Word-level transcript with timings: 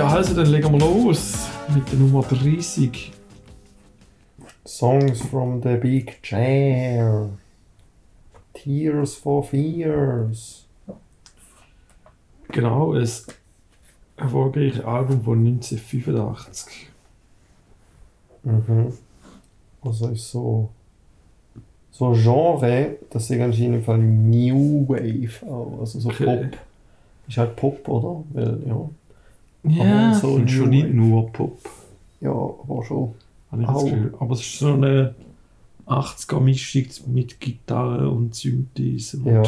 Ja, 0.00 0.08
also 0.08 0.32
dann 0.34 0.46
legen 0.46 0.72
wir 0.72 0.78
los 0.78 1.46
mit 1.74 1.92
der 1.92 1.98
Nummer 1.98 2.22
30. 2.22 3.12
Songs 4.66 5.20
from 5.20 5.60
the 5.62 5.76
Big 5.76 6.22
Chair. 6.22 7.28
Tears 8.54 9.16
for 9.16 9.44
Fears. 9.44 10.64
Genau, 12.48 12.94
ein 12.94 13.06
erfolgreiches 14.16 14.82
Album 14.82 15.22
von 15.22 15.38
1985. 15.44 16.88
Mhm. 18.44 18.94
Also 19.82 20.08
ist 20.08 20.30
so. 20.30 20.70
So 21.90 22.14
Genre, 22.14 22.96
das 23.10 23.28
ist 23.28 23.38
anscheinend 23.38 23.74
im 23.76 23.82
Fall 23.84 23.98
New 23.98 24.88
Wave 24.88 25.46
auch. 25.46 25.80
Also 25.80 26.00
so 26.00 26.08
Okay. 26.08 26.24
Pop. 26.24 26.58
Ist 27.28 27.36
halt 27.36 27.54
Pop, 27.54 27.86
oder? 27.86 28.24
Weil, 28.32 28.62
ja. 28.66 28.88
Ja, 29.64 30.14
so 30.14 30.28
und 30.34 30.50
schon 30.50 30.64
New 30.64 30.70
nicht 30.70 30.84
Wave. 30.86 30.94
nur 30.94 31.32
Pop. 31.32 31.58
Ja, 32.20 32.30
aber 32.32 32.82
schon. 32.84 33.14
Aber 33.50 34.32
es 34.32 34.40
ist 34.40 34.58
so 34.58 34.72
eine 34.74 35.14
80er-Mischung 35.86 36.86
mit 37.14 37.40
Gitarre 37.40 38.08
und 38.08 38.34
Synthes 38.34 39.14
und 39.14 39.26
Ja. 39.26 39.42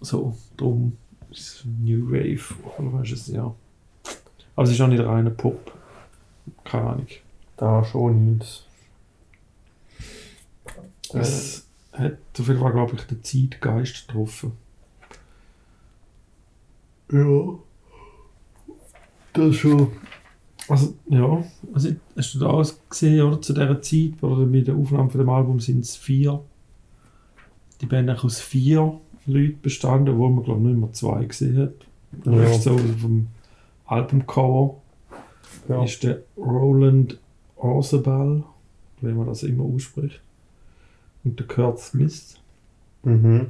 so. 0.00 0.36
Darum 0.56 0.96
ist 1.30 1.40
es 1.40 1.64
New 1.64 2.10
Wave, 2.10 2.54
oder 2.78 2.92
weißt 2.92 3.10
du 3.10 3.14
es, 3.14 3.26
ja. 3.28 3.54
Aber 4.54 4.64
es 4.64 4.70
ist 4.70 4.80
auch 4.80 4.88
nicht 4.88 5.02
reiner 5.02 5.30
Pop. 5.30 5.72
Keine 6.64 6.84
Ahnung. 6.90 7.06
Da 7.56 7.84
schon 7.84 8.36
nicht. 8.36 8.66
Äh, 11.12 11.18
Es 11.18 11.66
hat 11.92 12.12
auf 12.38 12.46
jeden 12.48 12.60
Fall, 12.60 12.72
glaube 12.72 12.94
ich, 12.96 13.02
den 13.02 13.22
Zeitgeist 13.24 14.06
getroffen. 14.08 14.52
ja. 17.10 17.54
Das 19.36 19.54
schon. 19.56 19.88
Also, 20.68 20.94
ja, 21.08 21.44
also, 21.72 21.90
hast 22.16 22.34
du 22.34 22.38
da 22.40 22.50
alles 22.50 22.80
gesehen, 22.90 23.22
oder? 23.22 23.40
Zu 23.40 23.52
dieser 23.52 23.80
Zeit, 23.80 24.22
oder 24.22 24.44
bei 24.46 24.60
der 24.60 24.74
Aufnahme 24.74 25.10
von 25.10 25.20
dem 25.20 25.28
Album 25.28 25.60
sind 25.60 25.80
es 25.80 25.94
vier. 25.96 26.40
Die 27.80 27.86
Band 27.86 28.08
eigentlich 28.08 28.24
aus 28.24 28.40
vier 28.40 28.98
Leuten 29.26 29.60
bestanden, 29.62 30.16
wo 30.18 30.28
man, 30.28 30.44
glaube 30.44 30.60
ich, 30.60 30.66
nicht 30.66 30.78
mehr 30.80 30.92
zwei 30.92 31.24
gesehen 31.24 31.58
hat. 31.58 31.74
Ja. 32.24 32.42
Ja. 32.42 32.52
So 32.58 32.76
vom 32.78 33.28
Albumcover 33.86 34.76
Ja. 35.68 35.84
ist 35.84 36.02
der 36.02 36.22
Roland 36.36 37.18
Orzabal, 37.56 38.42
wie 39.00 39.12
man 39.12 39.26
das 39.26 39.42
immer 39.42 39.64
ausspricht. 39.64 40.20
Und 41.24 41.38
der 41.38 41.46
Kurt 41.46 41.78
Smith. 41.78 42.38
Mhm. 43.04 43.48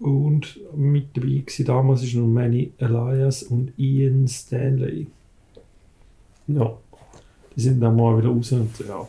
Und 0.00 0.60
mit 0.76 1.16
dabei 1.16 1.42
war 1.44 1.64
damals 1.64 2.02
ist 2.04 2.14
noch 2.14 2.26
Manny 2.26 2.72
Elias 2.78 3.42
und 3.42 3.72
Ian 3.76 4.28
Stanley. 4.28 5.08
Ja. 6.46 6.76
Die 7.56 7.60
sind 7.60 7.80
dann 7.80 7.96
mal 7.96 8.16
wieder 8.18 8.28
raus 8.28 8.52
und 8.52 8.78
ja, 8.86 9.06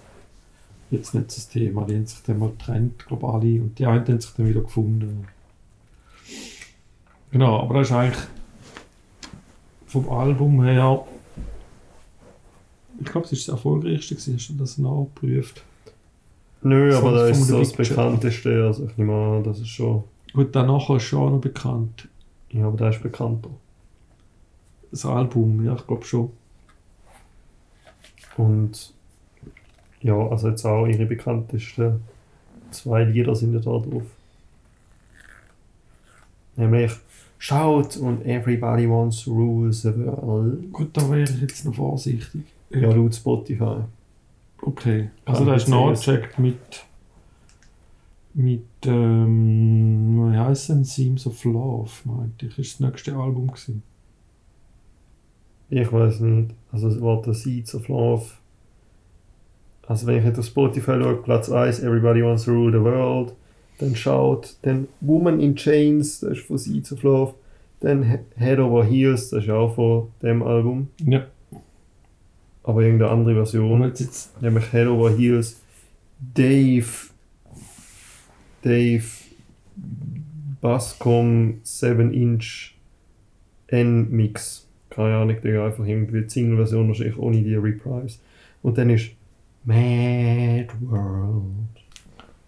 jetzt 0.89 1.13
nicht 1.13 1.27
das 1.27 1.47
Thema. 1.47 1.85
Die 1.85 1.95
haben 1.95 2.07
sich 2.07 2.23
dann 2.23 2.39
mal 2.39 2.49
getrennt, 2.49 3.05
glaube 3.05 3.27
ich, 3.27 3.33
alle. 3.33 3.61
Und 3.61 3.77
die 3.77 3.85
einen 3.85 4.07
haben 4.07 4.19
sich 4.19 4.31
dann 4.31 4.47
wieder 4.47 4.61
gefunden. 4.61 5.27
Genau, 7.31 7.59
aber 7.61 7.75
das 7.75 7.89
ist 7.89 7.93
eigentlich 7.95 8.23
vom 9.85 10.09
Album 10.09 10.63
her. 10.63 11.05
Ich 12.99 13.05
glaube, 13.05 13.27
es 13.27 13.33
ist 13.33 13.47
das 13.47 13.53
erfolgreichste, 13.53 14.15
hast 14.15 14.49
du 14.49 14.53
das 14.53 14.77
nachgeprüft? 14.77 15.63
Nö, 16.61 16.95
aber 16.95 17.11
das 17.11 17.37
ist 17.37 17.47
so 17.47 17.59
das 17.59 17.71
bekannteste. 17.71 18.65
Also 18.65 18.87
ich 18.87 18.97
nehme 18.97 19.13
an, 19.13 19.43
das 19.43 19.59
ist 19.59 19.69
schon. 19.69 20.03
Gut, 20.33 20.55
danach 20.55 20.89
ist 20.91 21.03
schon 21.03 21.19
auch 21.19 21.31
noch 21.31 21.41
bekannt. 21.41 22.07
Ja, 22.51 22.67
aber 22.67 22.77
das 22.77 22.95
ist 22.95 23.03
bekannter. 23.03 23.49
Das 24.91 25.05
Album, 25.05 25.63
ja, 25.65 25.75
ich 25.75 25.85
glaube 25.85 26.05
schon. 26.05 26.31
Und 28.37 28.93
ja, 30.01 30.15
also 30.15 30.49
jetzt 30.49 30.65
auch 30.65 30.87
ihre 30.87 31.05
bekanntesten 31.05 32.01
zwei 32.71 33.03
Lieder 33.03 33.35
sind 33.35 33.53
ja 33.53 33.59
da 33.59 33.77
drauf. 33.79 34.03
Nämlich 36.55 36.91
Shout 37.37 37.97
und 37.99 38.25
Everybody 38.25 38.89
Wants 38.89 39.23
to 39.23 39.31
Rule 39.31 39.71
the 39.71 39.95
World. 39.95 40.71
Gut, 40.71 40.89
da 40.93 41.09
wäre 41.09 41.23
ich 41.23 41.41
jetzt 41.41 41.65
noch 41.65 41.75
vorsichtig. 41.75 42.43
Ja, 42.69 42.91
laut 42.91 43.15
Spotify. 43.15 43.77
Okay, 44.61 45.09
also 45.25 45.45
da 45.45 45.55
ist 45.55 45.69
nachgecheckt 45.69 46.37
mit 46.37 46.85
mit 48.33 48.63
ähm, 48.85 50.31
wie 50.31 50.37
heisst 50.37 50.69
denn 50.69 50.83
Seams 50.83 51.25
of 51.27 51.43
Love, 51.43 51.89
meinte 52.05 52.45
ich, 52.45 52.57
ist 52.59 52.73
das 52.73 52.79
nächste 52.89 53.15
Album 53.15 53.47
gewesen. 53.47 53.83
Ich 55.69 55.91
weiß 55.91 56.21
nicht. 56.21 56.51
Also 56.71 56.87
es 56.87 57.01
war 57.01 57.21
der 57.21 57.33
Seeds 57.33 57.75
of 57.75 57.87
Love. 57.87 58.25
Also 59.87 60.07
wenn 60.07 60.17
ich 60.19 60.25
jetzt 60.25 60.39
auf 60.39 60.45
Spotify 60.45 60.99
schaue, 61.01 61.15
Platz 61.17 61.49
1, 61.51 61.79
Everybody 61.79 62.23
Wants 62.23 62.45
to 62.45 62.51
Rule 62.51 62.71
the 62.77 62.83
World. 62.83 63.33
Dann 63.79 63.95
schaut, 63.95 64.57
dann 64.63 64.87
Woman 64.99 65.39
in 65.39 65.55
Chains, 65.55 66.19
das 66.19 66.31
ist 66.39 66.47
von 66.47 66.57
Seeds 66.57 66.91
of 66.93 67.03
Love. 67.03 67.33
Dann 67.79 68.03
He- 68.03 68.19
Head 68.35 68.59
Over 68.59 68.83
Heels, 68.83 69.29
das 69.29 69.43
ist 69.45 69.49
auch 69.49 69.73
von 69.73 70.07
dem 70.21 70.43
Album. 70.43 70.89
Ja, 71.05 71.25
Aber 72.63 72.81
irgendeine 72.81 73.11
andere 73.11 73.35
Version. 73.35 73.79
Nämlich 74.41 74.65
Head 74.71 74.87
Over 74.87 75.11
Heels. 75.15 75.61
Dave. 76.35 77.08
Dave. 78.61 79.05
Basscom 80.61 81.59
7 81.63 82.13
Inch 82.13 82.75
N-Mix. 83.67 84.67
Keine 84.89 85.15
Ahnung, 85.15 85.39
Digga, 85.41 85.67
einfach 85.67 85.85
irgendwie 85.85 86.23
die 86.23 86.29
Single-Version 86.29 86.87
wahrscheinlich 86.87 87.17
ohne 87.17 87.41
die 87.41 87.55
Reprise. 87.55 88.19
Und 88.61 88.77
dann 88.77 88.89
ist 88.89 89.11
Mad 89.63 90.67
World. 90.81 91.43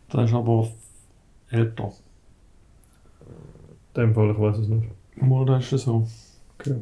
das 0.09 0.29
ist 0.29 0.35
aber 0.35 0.69
älter. 1.51 1.93
In 3.95 4.01
dem 4.01 4.13
Fall, 4.13 4.31
ich 4.31 4.39
weiß 4.39 4.57
es 4.57 4.67
nicht. 4.67 4.89
Mal, 5.15 5.45
das 5.45 5.63
ist 5.65 5.71
ja 5.71 5.77
so. 5.77 6.07
Okay. 6.57 6.81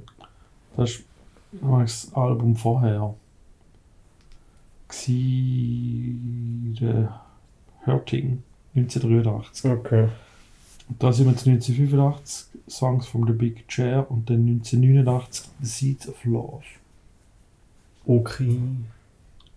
Das 0.77 0.91
ist 0.91 1.03
das 1.61 2.11
Album 2.13 2.55
vorher. 2.55 3.13
Gsi 4.87 6.15
Hurting 7.85 8.41
1983. 8.75 9.71
Okay. 9.71 10.07
Und 10.89 11.03
da 11.03 11.13
sind 11.13 11.25
wir 11.25 11.31
jetzt 11.33 11.47
1985 11.47 12.61
Songs 12.67 13.07
from 13.07 13.27
the 13.27 13.33
Big 13.33 13.67
Chair 13.67 14.09
und 14.09 14.29
dann 14.29 14.47
1989 14.47 15.49
The 15.61 15.67
Seeds 15.67 16.09
of 16.09 16.25
Love. 16.25 16.63
Okay. 18.05 18.57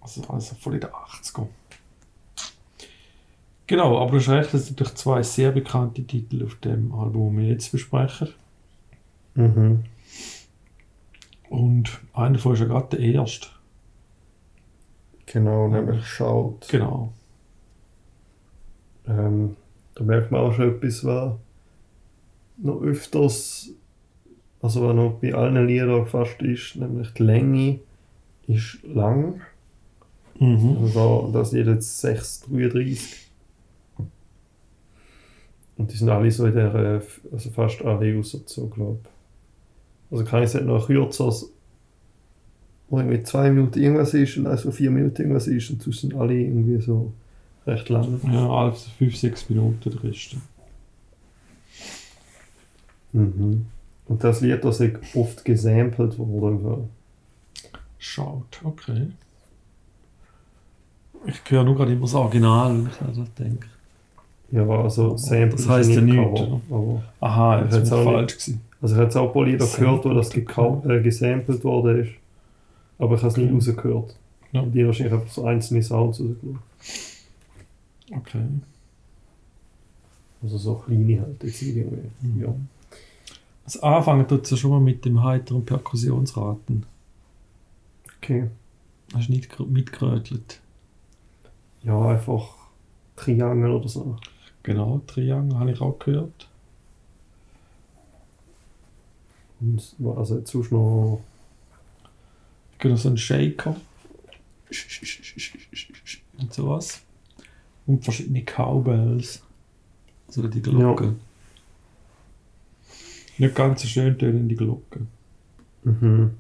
Also, 0.01 0.23
also 0.29 0.55
voll 0.57 0.75
in 0.75 0.81
den 0.81 0.91
80er. 0.91 1.47
Genau, 3.67 3.99
aber 3.99 4.11
du 4.11 4.17
hast 4.19 4.29
recht, 4.29 4.53
es 4.53 4.67
sind 4.67 4.79
natürlich 4.79 4.99
zwei 4.99 5.23
sehr 5.23 5.53
bekannte 5.53 6.03
Titel 6.05 6.45
auf 6.45 6.57
dem 6.57 6.93
Album, 6.93 7.37
die 7.37 7.43
wir 7.43 7.49
jetzt 7.51 7.73
besprechen. 7.73 8.29
Mhm. 9.35 9.85
Und 11.49 12.01
einer 12.13 12.35
davon 12.35 12.55
ist 12.55 12.61
ja 12.61 12.67
gerade 12.67 12.97
der 12.97 13.01
erste. 13.01 13.49
Genau, 15.27 15.69
nämlich 15.69 16.05
Shout. 16.05 16.59
Genau. 16.69 17.13
Ähm, 19.07 19.57
da 19.95 20.05
merkt 20.05 20.31
man 20.31 20.41
auch 20.41 20.55
schon 20.55 20.77
etwas, 20.77 21.05
was 21.05 21.35
noch 22.59 22.83
öfters, 22.83 23.71
also 24.61 24.87
was 24.87 24.95
noch 24.95 25.19
bei 25.21 25.35
allen 25.35 25.67
Liedern 25.67 26.07
fast 26.07 26.41
ist, 26.43 26.77
nämlich 26.77 27.13
die 27.15 27.23
Länge 27.23 27.81
ist 28.47 28.79
lang. 28.85 29.41
Mhm. 30.39 30.79
Also 30.83 31.31
da, 31.33 31.39
das 31.39 31.53
ist 31.53 31.67
jetzt 31.67 32.05
6,33. 32.05 33.23
Und 35.77 35.93
die 35.93 35.97
sind 35.97 36.09
alle 36.11 36.31
so 36.31 36.47
in 36.47 36.55
der, 36.55 37.03
also 37.33 37.51
fast 37.51 37.83
alle 37.83 38.19
außer 38.19 38.41
so, 38.47 38.69
glaube 38.69 38.99
ich. 39.03 39.11
Also 40.13 40.25
keines 40.25 40.55
hat 40.55 40.65
noch 40.65 40.87
kürzer, 40.87 41.33
wo 42.89 42.99
irgendwie 42.99 43.23
zwei 43.23 43.51
Minuten 43.51 43.81
irgendwas 43.81 44.13
ist 44.13 44.37
und 44.37 44.47
also 44.47 44.71
vier 44.71 44.91
Minuten 44.91 45.23
irgendwas 45.23 45.47
ist 45.47 45.71
und 45.71 45.83
sonst 45.83 46.03
sind 46.03 46.15
alle 46.15 46.35
irgendwie 46.35 46.79
so 46.81 47.13
recht 47.67 47.89
lang. 47.89 48.21
Ja, 48.33 48.49
alle 48.49 48.73
5, 48.73 49.17
6 49.17 49.49
Minuten 49.51 49.91
der 49.91 50.03
Rest. 50.05 50.37
Mhm. 53.13 53.67
Und 54.09 54.25
das 54.25 54.41
Lied, 54.41 54.65
das 54.65 54.81
ist 54.81 54.97
oft 55.15 55.45
gesampelt 55.45 56.19
worden. 56.19 56.89
Schaut, 57.99 58.61
okay. 58.65 59.09
Ich 61.27 61.41
höre 61.49 61.63
nur 61.65 61.77
gerade 61.77 61.93
immer 61.93 62.01
das 62.03 62.15
Original, 62.15 62.75
wenn 62.75 62.87
ich 62.89 63.01
an 63.01 63.15
das 63.17 63.35
denke. 63.35 63.67
Ja, 64.51 64.67
also 64.69 65.17
Sample 65.17 65.51
Das 65.57 65.69
heisst 65.69 65.91
ja 65.93 66.01
nicht 66.01 66.15
nichts, 66.17 66.43
Aha, 67.21 67.61
Ich 67.65 67.73
ich 67.75 67.81
nicht- 67.81 67.89
falsch 67.89 68.33
gewesen. 68.35 68.61
Also 68.83 68.95
ich 68.95 68.99
habe 68.99 69.05
jetzt 69.05 69.17
auch 69.17 69.29
ein 69.29 69.33
paar 69.33 69.45
Lieder 69.47 69.67
gehört, 69.67 70.05
wo 70.05 70.09
das 70.11 70.35
äh, 70.35 71.01
gesampelt 71.01 71.63
worden 71.65 72.01
ist. 72.03 72.11
Aber 72.99 73.15
ich 73.15 73.21
habe 73.23 73.29
es 73.29 73.37
nicht 73.37 73.47
Okay. 73.47 73.55
rausgehört. 73.55 74.17
Ja. 74.51 74.61
Und 74.63 74.73
die 74.73 74.85
wahrscheinlich 74.85 75.15
einfach 75.15 75.33
so 75.33 75.45
einzelne 75.47 75.83
Sounds 75.83 76.21
rausgelassen. 76.21 76.59
Okay. 78.11 78.45
Also 80.43 80.59
so 80.59 80.75
kleine 80.75 81.21
halt 81.21 81.43
jetzt 81.43 81.63
irgendwie. 81.63 82.11
Mhm. 82.21 82.41
Ja. 82.41 82.55
Also 83.65 83.81
anfangen 83.83 84.27
tut 84.27 84.45
es 84.45 84.51
ja 84.51 84.57
schon 84.57 84.73
mal 84.73 84.81
mit 84.81 85.05
dem 85.05 85.23
heiteren 85.23 85.65
Perkussionsraten. 85.65 86.85
Okay. 88.19 88.51
Hast 89.15 89.29
du 89.29 89.33
nicht 89.33 89.61
mitgerötelt? 89.61 90.61
Ja, 91.83 92.09
einfach 92.09 92.57
Triangel 93.17 93.71
oder 93.71 93.89
so. 93.89 94.17
Genau, 94.63 95.01
Triangel 95.07 95.59
habe 95.59 95.73
ich 95.73 95.81
auch 95.81 95.99
gehört. 95.99 96.49
Und 99.61 99.95
also 100.17 100.39
jetzt 100.39 100.51
sonst 100.51 100.73
noch. 100.73 101.21
Genau, 102.79 102.97
so 102.97 103.09
einen 103.09 103.19
Shaker. 103.19 103.77
Und 106.39 106.53
sowas. 106.53 107.03
Und 107.87 108.05
verschiedene 108.05 108.43
Cowbells. 108.43 109.43
Also 110.29 110.49
die 110.49 110.63
Glocken. 110.63 111.21
Nicht 113.39 113.55
ganz 113.55 113.83
so 113.83 113.89
schön 113.89 114.19
tönende 114.19 114.55
Glocken. 114.55 115.09
Mhm. 115.83 116.31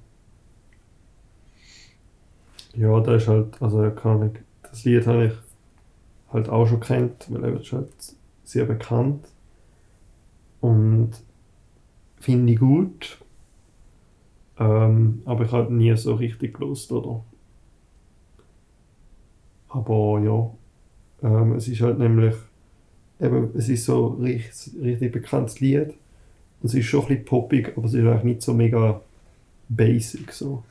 Ja, 2.74 3.00
das 3.00 3.22
ist 3.22 3.28
halt, 3.28 3.60
also 3.60 3.90
keine 3.90 4.14
Ahnung, 4.14 4.38
das 4.62 4.84
Lied 4.84 5.06
habe 5.06 5.26
ich 5.26 5.32
halt 6.32 6.48
auch 6.48 6.66
schon 6.66 6.80
kennt, 6.80 7.26
weil 7.30 7.44
er 7.44 7.60
ist 7.60 7.72
halt 7.72 7.92
sehr 8.44 8.64
bekannt. 8.64 9.26
Und 10.60 11.10
finde 12.18 12.52
ich 12.52 12.58
gut. 12.58 13.18
Ähm, 14.58 15.22
aber 15.24 15.44
ich 15.44 15.52
habe 15.52 15.74
nie 15.74 15.94
so 15.96 16.14
richtig 16.14 16.58
Lust, 16.58 16.92
oder? 16.92 17.24
Aber 19.68 20.20
ja, 20.20 20.50
ähm, 21.22 21.52
es 21.52 21.68
ist 21.68 21.80
halt 21.80 21.98
nämlich, 21.98 22.34
eben, 23.20 23.50
es 23.56 23.68
ist 23.68 23.84
so 23.84 24.08
richtig, 24.08 24.72
richtig 24.82 25.12
bekanntes 25.12 25.60
Lied. 25.60 25.94
Es 26.62 26.74
ist 26.74 26.86
schon 26.86 27.02
ein 27.02 27.08
bisschen 27.08 27.24
poppig, 27.24 27.72
aber 27.76 27.86
es 27.86 27.94
ist 27.94 28.04
eigentlich 28.04 28.24
nicht 28.24 28.42
so 28.42 28.54
mega 28.54 29.00
basic 29.68 30.32
so. 30.32 30.62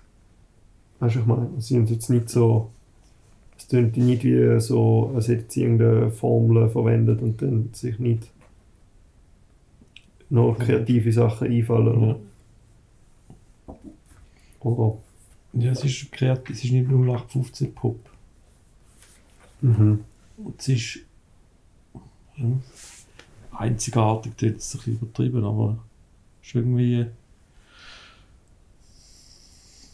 Weißt 0.99 1.15
du, 1.15 1.19
ich 1.19 1.25
meine, 1.25 1.49
sie 1.57 1.73
sind 1.73 1.89
jetzt 1.89 2.09
nicht 2.09 2.29
so, 2.29 2.69
es 3.57 3.67
tönt 3.67 3.97
nicht 3.97 4.23
wie 4.23 4.59
so, 4.59 5.11
als 5.15 5.27
hätten 5.27 5.49
sie 5.49 5.63
irgendeine 5.63 6.11
Formel 6.11 6.69
verwendet 6.69 7.21
und 7.21 7.41
dann 7.41 7.69
sich 7.73 7.99
nicht 7.99 8.29
noch 10.29 10.57
kreative 10.57 11.11
Sachen 11.11 11.47
einfallen. 11.47 12.07
Ja. 13.67 13.75
Oder? 14.61 14.97
Ja, 15.53 15.71
es 15.71 15.83
ist 15.83 16.11
kreativ, 16.11 16.55
es 16.55 16.63
ist 16.63 16.71
nicht 16.71 16.87
0815 16.87 17.73
Pop. 17.73 17.99
Mhm. 19.61 20.05
Und 20.45 20.59
es 20.59 20.67
ist 20.67 20.99
ja, 22.37 22.45
einzigartig, 23.57 24.33
das 24.37 24.49
ist 24.51 24.73
ein 24.75 24.77
bisschen 24.79 24.93
übertrieben, 24.95 25.43
aber 25.45 25.77
es 26.41 26.47
ist 26.49 26.55
irgendwie 26.55 27.05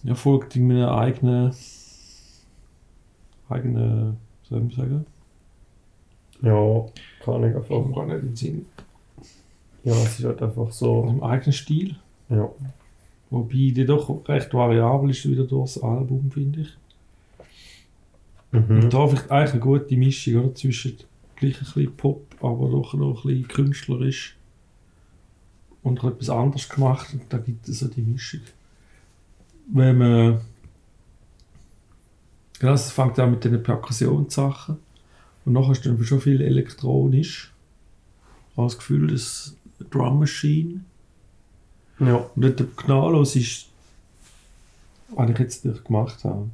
ja, 0.04 0.16
folgt 0.16 0.56
in 0.56 0.68
meiner 0.68 0.92
eigenen 0.98 1.54
eigenen, 3.50 4.18
soll 4.44 4.68
ich 4.70 4.76
sagen, 4.76 5.06
Ja, 6.42 6.86
kann 7.24 7.44
ich 7.44 7.50
ich 7.52 7.56
einfach. 7.56 7.96
gar 7.96 8.06
nicht 8.06 8.16
in 8.22 8.28
den 8.28 8.36
Sinn, 8.36 8.66
Ja, 9.84 9.94
es 9.94 10.20
ist 10.20 10.26
halt 10.26 10.42
einfach 10.42 10.72
so. 10.72 11.06
im 11.08 11.24
eigenen 11.24 11.54
Stil, 11.54 11.96
Ja. 12.30 12.50
wobei 13.30 13.72
die 13.76 13.86
doch 13.86 14.28
recht 14.28 14.54
variabel 14.54 15.10
ist 15.12 15.28
wieder 15.28 15.46
durch 15.46 15.74
das 15.76 15.84
Album, 15.84 16.30
finde 16.32 16.62
ich. 16.62 16.70
Mhm. 18.58 18.84
Und 18.84 18.94
da 18.94 19.08
vielleicht 19.08 19.32
eigentlich 19.32 19.52
eine 19.52 19.62
gute 19.62 19.98
Mischung 19.98 20.36
oder? 20.36 20.56
zwischen 20.56 20.98
gleich 21.36 21.56
ein 21.56 21.60
bisschen 21.60 21.96
Pop, 21.96 22.36
aber 22.42 22.70
doch 22.70 22.94
noch 22.94 23.24
ein 23.24 23.28
bisschen 23.28 23.48
künstlerisch 23.48 24.38
und 25.84 26.04
etwas 26.04 26.30
anderes 26.30 26.68
gemacht. 26.68 27.14
Und 27.14 27.24
da 27.30 27.38
gibt 27.38 27.68
es 27.68 27.80
so 27.80 27.88
die 27.88 28.02
Mischung. 28.02 28.42
Wenn 29.72 29.98
man. 29.98 30.42
Genau, 32.60 32.74
es 32.74 32.92
fängt 32.92 33.20
an 33.20 33.32
mit 33.32 33.44
den 33.44 33.62
Perkussionssachen. 33.62 34.78
Und 35.46 35.54
nachher 35.54 35.72
ist 35.72 35.86
dann 35.86 36.04
schon 36.04 36.20
viel 36.20 36.42
elektronisch. 36.42 37.54
Ich 38.52 38.58
habe 38.58 38.68
das 38.68 38.78
Gefühl, 38.78 39.08
das 39.08 39.56
Drum 39.92 40.20
Machine. 40.20 40.82
Ja. 42.00 42.16
Und 42.16 42.32
wenn 42.36 42.56
der 42.56 42.66
gnadenlos 42.66 43.36
ist, 43.36 43.68
was 45.10 45.30
ich 45.30 45.40
jetzt 45.40 45.66
nicht 45.66 45.86
gemacht 45.86 46.24
habe, 46.24 46.50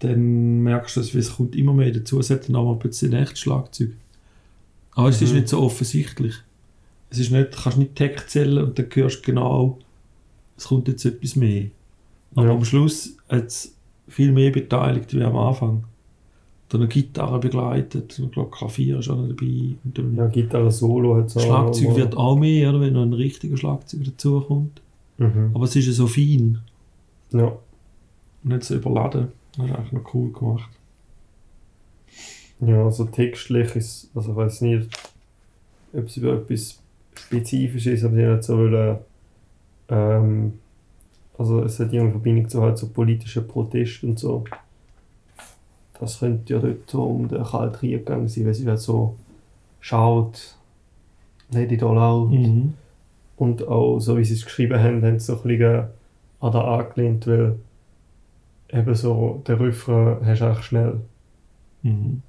dann 0.00 0.60
merkst 0.62 0.96
du, 0.96 1.00
es 1.00 1.36
kommt 1.36 1.56
immer 1.56 1.72
mehr 1.74 1.90
dazu, 1.90 2.18
es 2.20 2.30
hat 2.30 2.48
dann 2.48 2.56
auch 2.56 2.64
mal 2.64 2.78
plötzlich 2.78 3.12
ein 3.12 3.20
echtes 3.22 3.40
Schlagzeug. 3.40 3.90
Aber 4.92 5.08
es 5.08 5.20
ist 5.22 5.30
Mhm. 5.30 5.36
nicht 5.38 5.48
so 5.48 5.60
offensichtlich. 5.60 6.34
Es 7.10 7.18
ist 7.18 7.30
nicht, 7.30 7.54
du 7.54 7.58
kannst 7.62 7.78
nicht 7.78 7.94
Tech 7.96 8.26
zählen 8.26 8.62
und 8.64 8.78
dann 8.78 8.86
hörst 8.92 9.18
du 9.20 9.22
genau, 9.22 9.78
es 10.56 10.64
kommt 10.64 10.88
jetzt 10.88 11.04
etwas 11.04 11.36
mehr. 11.36 11.66
Aber 12.34 12.46
Ja. 12.48 12.52
am 12.54 12.64
Schluss 12.64 13.16
hat 13.28 13.46
es 13.46 13.74
viel 14.08 14.32
mehr 14.32 14.50
beteiligt 14.50 15.14
wie 15.14 15.22
am 15.22 15.36
Anfang. 15.36 15.84
Dann 16.68 16.82
eine 16.82 16.88
Gitarre 16.88 17.38
begleitet, 17.40 18.18
ich 18.18 18.30
glaube 18.30 18.50
Klavier 18.50 18.98
ist 18.98 19.08
auch 19.08 19.16
noch 19.16 19.28
dabei. 19.28 19.74
Und 19.84 19.96
dann 19.98 20.14
Ja, 20.16 20.26
Gitarre 20.26 20.70
Solo 20.70 21.16
hat 21.16 21.34
es 21.34 21.42
Schlagzeug 21.42 21.88
aber- 21.88 21.96
wird 21.96 22.16
auch 22.16 22.36
mehr, 22.38 22.68
oder, 22.70 22.80
wenn 22.82 22.92
noch 22.92 23.02
ein 23.02 23.14
richtiger 23.14 23.56
Schlagzeug 23.56 24.00
dazu 24.04 24.40
kommt. 24.42 24.82
Mhm. 25.16 25.50
Aber 25.54 25.64
es 25.64 25.74
ist 25.74 25.86
ja 25.86 25.92
so 25.92 26.06
fein 26.06 26.58
Ja. 27.32 27.46
und 28.44 28.50
nicht 28.52 28.64
so 28.64 28.74
überladen. 28.74 29.28
Das 29.58 29.66
ist 29.66 29.76
eigentlich 29.76 29.92
noch 29.92 30.14
cool 30.14 30.32
gemacht. 30.32 30.70
Ja, 32.60 32.84
also 32.84 33.04
textlich 33.04 33.76
ist, 33.76 34.10
also 34.14 34.30
ich 34.30 34.36
weiß 34.36 34.60
nicht, 34.62 34.88
ob 35.92 36.06
es 36.06 36.16
über 36.16 36.34
etwas 36.34 36.78
spezifisch 37.14 37.86
ist, 37.86 38.04
aber 38.04 38.14
sie 38.14 38.26
haben 38.26 38.42
so 38.42 38.58
wollen, 38.58 38.98
ähm, 39.88 40.52
also 41.36 41.62
es 41.62 41.78
hat 41.78 41.92
irgendeine 41.92 42.12
Verbindung 42.12 42.48
zu 42.48 42.62
halt 42.62 42.78
so 42.78 42.88
politischen 42.88 43.46
Protesten 43.46 44.10
und 44.10 44.18
so. 44.18 44.44
Das 45.98 46.20
könnte 46.20 46.52
ja 46.52 46.60
dort 46.60 46.88
so 46.88 47.04
um 47.04 47.28
den 47.28 47.42
Kalten 47.42 47.76
Krieg 47.76 48.06
gegangen 48.06 48.28
sein, 48.28 48.46
weil 48.46 48.54
sie 48.54 48.66
halt 48.66 48.78
so 48.78 49.16
schaut, 49.80 50.56
all 51.52 51.98
out. 51.98 52.30
Mhm. 52.30 52.74
Und 53.36 53.66
auch 53.66 53.98
so 53.98 54.16
wie 54.16 54.24
sie 54.24 54.34
es 54.34 54.44
geschrieben 54.44 54.80
haben, 54.80 55.02
haben 55.04 55.18
sie 55.18 55.26
so 55.26 55.36
ein 55.36 55.42
bisschen 55.42 55.88
an 56.40 56.52
da 56.52 56.78
angelehnt, 56.78 57.26
weil 57.26 57.56
eben 58.70 58.94
so 58.94 59.42
der 59.46 59.60
Refrain 59.60 60.24
hast 60.26 60.40
du 60.40 60.46
eigentlich 60.46 60.64
schnell. 60.64 61.00
Mhm. 61.82 62.22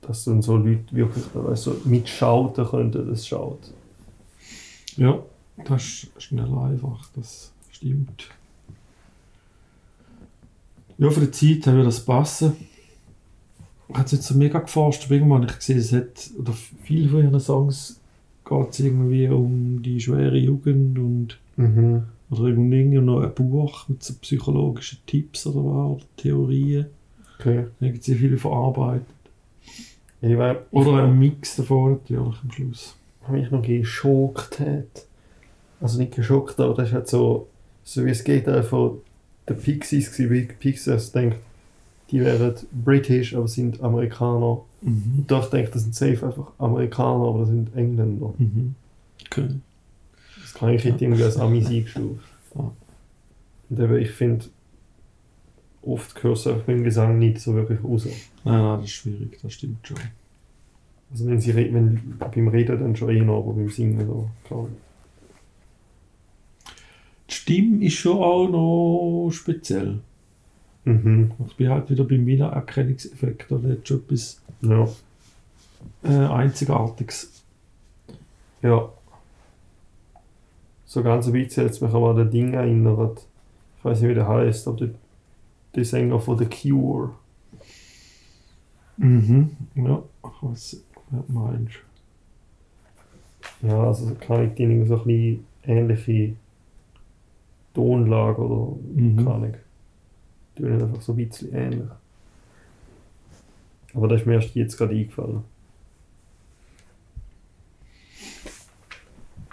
dass 0.00 0.24
dann 0.24 0.42
so 0.42 0.56
Leute 0.56 0.92
wirklich 0.92 1.24
weißt, 1.34 1.62
so 1.62 1.76
mitschauten 1.84 2.66
könnten, 2.66 3.08
das 3.08 3.26
schaut. 3.26 3.72
Ja, 4.96 5.22
das 5.64 5.82
ist 5.82 6.22
schnell 6.22 6.52
einfach, 6.52 7.08
das 7.14 7.52
stimmt. 7.70 8.28
Ja, 10.98 11.10
für 11.10 11.20
die 11.20 11.30
Zeit 11.30 11.72
würde 11.72 11.84
das 11.84 12.04
passen. 12.04 12.56
Ich 13.88 13.94
habe 13.94 14.04
es 14.04 14.12
jetzt 14.12 14.26
so 14.26 14.34
mega 14.34 14.58
geforscht, 14.58 15.04
aber 15.04 15.14
irgendwann 15.14 15.44
ich 15.44 15.54
gesehen, 15.54 15.78
es 15.78 15.92
hat, 15.92 16.30
oder 16.38 16.52
viele 16.82 17.08
von 17.08 17.22
ihren 17.22 17.40
Songs 17.40 18.00
geht 18.44 18.70
es 18.70 18.80
irgendwie 18.80 19.28
um 19.28 19.82
die 19.82 20.00
schwere 20.00 20.36
Jugend 20.38 20.98
und 20.98 21.38
Mhm. 21.56 22.04
Oder 22.30 22.44
irgendwie 22.48 22.98
noch 22.98 23.22
ein 23.22 23.34
Buch 23.34 23.88
mit 23.88 24.02
so 24.02 24.14
psychologischen 24.20 24.98
Tipps 25.06 25.46
oder 25.46 25.64
was, 25.64 25.96
oder 25.96 26.04
Theorien. 26.16 26.86
Okay. 27.38 27.66
Da 27.80 27.86
gibt 27.86 28.00
es 28.00 28.06
sehr 28.06 28.16
viele 28.16 28.36
verarbeitet. 28.36 29.06
Ich 30.22 30.36
weiß, 30.36 30.56
Oder 30.70 31.04
ein 31.04 31.18
Mix 31.18 31.56
davon 31.56 31.92
natürlich 31.92 32.22
am 32.22 32.50
Schluss. 32.50 32.94
ich 33.24 33.28
mich 33.30 33.50
noch 33.50 33.62
geschockt 33.62 34.60
hat. 34.60 35.06
Also 35.80 35.98
nicht 35.98 36.14
geschockt, 36.14 36.60
aber 36.60 36.74
das 36.74 36.88
ist 36.88 36.94
halt 36.94 37.08
so, 37.08 37.48
so 37.82 38.04
wie 38.04 38.10
es 38.10 38.22
geht 38.22 38.46
einfach 38.46 38.92
der 39.48 39.54
Pixies 39.54 40.12
gewesen, 40.12 40.30
wie 40.30 40.52
Pixies 40.52 41.12
denkt, 41.12 41.38
die 42.10 42.20
wären 42.20 42.54
British, 42.84 43.34
aber 43.34 43.48
sind 43.48 43.82
Amerikaner. 43.82 44.60
Mhm. 44.82 45.14
Und 45.18 45.30
da 45.30 45.40
denke 45.40 45.68
ich, 45.68 45.70
das 45.70 45.82
sind 45.82 45.94
safe 45.94 46.26
einfach 46.26 46.52
Amerikaner, 46.58 47.24
aber 47.28 47.40
das 47.40 47.48
sind 47.48 47.74
Engländer. 47.74 48.34
Mhm. 48.36 48.74
Okay. 49.26 49.48
Kann 50.60 50.74
ich 50.74 50.84
nicht 50.84 51.00
irgendwie 51.00 51.24
als 51.24 51.38
Amis 51.38 51.66
eingestuft. 51.68 52.22
Und 52.54 53.78
eben, 53.78 53.96
ich 53.96 54.10
finde, 54.10 54.44
oft 55.82 56.22
hörst 56.22 56.44
du 56.44 56.50
einfach 56.50 56.66
beim 56.66 56.84
Gesang 56.84 57.18
nicht 57.18 57.40
so 57.40 57.54
wirklich 57.54 57.82
raus. 57.82 58.04
Nein, 58.44 58.60
nein, 58.60 58.76
das 58.80 58.84
ist 58.84 58.92
schwierig, 58.92 59.38
das 59.42 59.54
stimmt 59.54 59.86
schon. 59.86 59.96
Also 61.10 61.26
wenn 61.26 61.40
sie 61.40 61.54
wenn, 61.56 62.18
beim 62.18 62.48
Reden 62.48 62.78
dann 62.78 62.94
schon 62.94 63.08
eh 63.10 63.20
noch, 63.22 63.38
aber 63.38 63.54
beim 63.54 63.70
Singen 63.70 64.06
so, 64.06 64.28
klar. 64.44 64.66
Die 67.28 67.34
Stimme 67.34 67.84
ist 67.86 67.94
schon 67.94 68.18
auch 68.18 68.48
noch 68.48 69.30
speziell. 69.32 70.00
Mhm. 70.84 71.32
Ich 71.48 71.56
bin 71.56 71.70
halt 71.70 71.88
wieder 71.90 72.04
beim 72.04 72.26
Wiedererkennungseffekt, 72.26 73.50
oder 73.50 73.76
schon 73.82 73.98
etwas 73.98 74.40
Ja. 74.60 74.88
äh, 76.04 76.08
Einzigartiges. 76.08 77.42
Ja. 78.62 78.92
So 80.90 81.04
ganz 81.04 81.28
ein 81.28 81.32
bisschen 81.34 81.66
hat 81.66 81.70
es 81.70 81.80
mich 81.80 81.94
aber 81.94 82.10
an 82.10 82.16
das 82.16 82.30
Ding 82.30 82.52
erinnert. 82.52 83.24
Ich 83.78 83.84
weiß 83.84 84.00
nicht, 84.00 84.10
wie 84.10 84.14
der 84.14 84.26
heißt, 84.26 84.66
aber 84.66 84.76
der, 84.78 84.90
der 85.76 85.84
Sänger 85.84 86.18
von 86.18 86.36
The 86.36 86.46
Cure. 86.46 87.10
Mhm. 88.96 89.56
Ja, 89.76 90.02
ich 90.24 90.42
weiß, 90.42 90.82
wer 91.10 91.22
du 91.22 91.32
meinst. 91.32 91.76
Ja, 93.62 93.84
also 93.84 94.16
kann 94.18 94.48
ich 94.48 94.54
die 94.54 94.84
so 94.84 94.96
ein 94.96 95.04
bisschen 95.04 95.46
ähnliche 95.62 96.34
Tonlage 97.72 98.42
oder 98.42 98.76
Mhm. 98.92 99.16
keine 99.16 99.30
Ahnung. 99.30 99.54
Die 100.58 100.64
einfach 100.66 101.00
so 101.02 101.12
ein 101.12 101.16
bisschen 101.18 101.54
ähnlich. 101.54 101.88
Aber 103.94 104.08
das 104.08 104.22
ist 104.22 104.26
mir 104.26 104.34
erst 104.34 104.56
jetzt 104.56 104.76
gerade 104.76 104.92
eingefallen. 104.96 105.44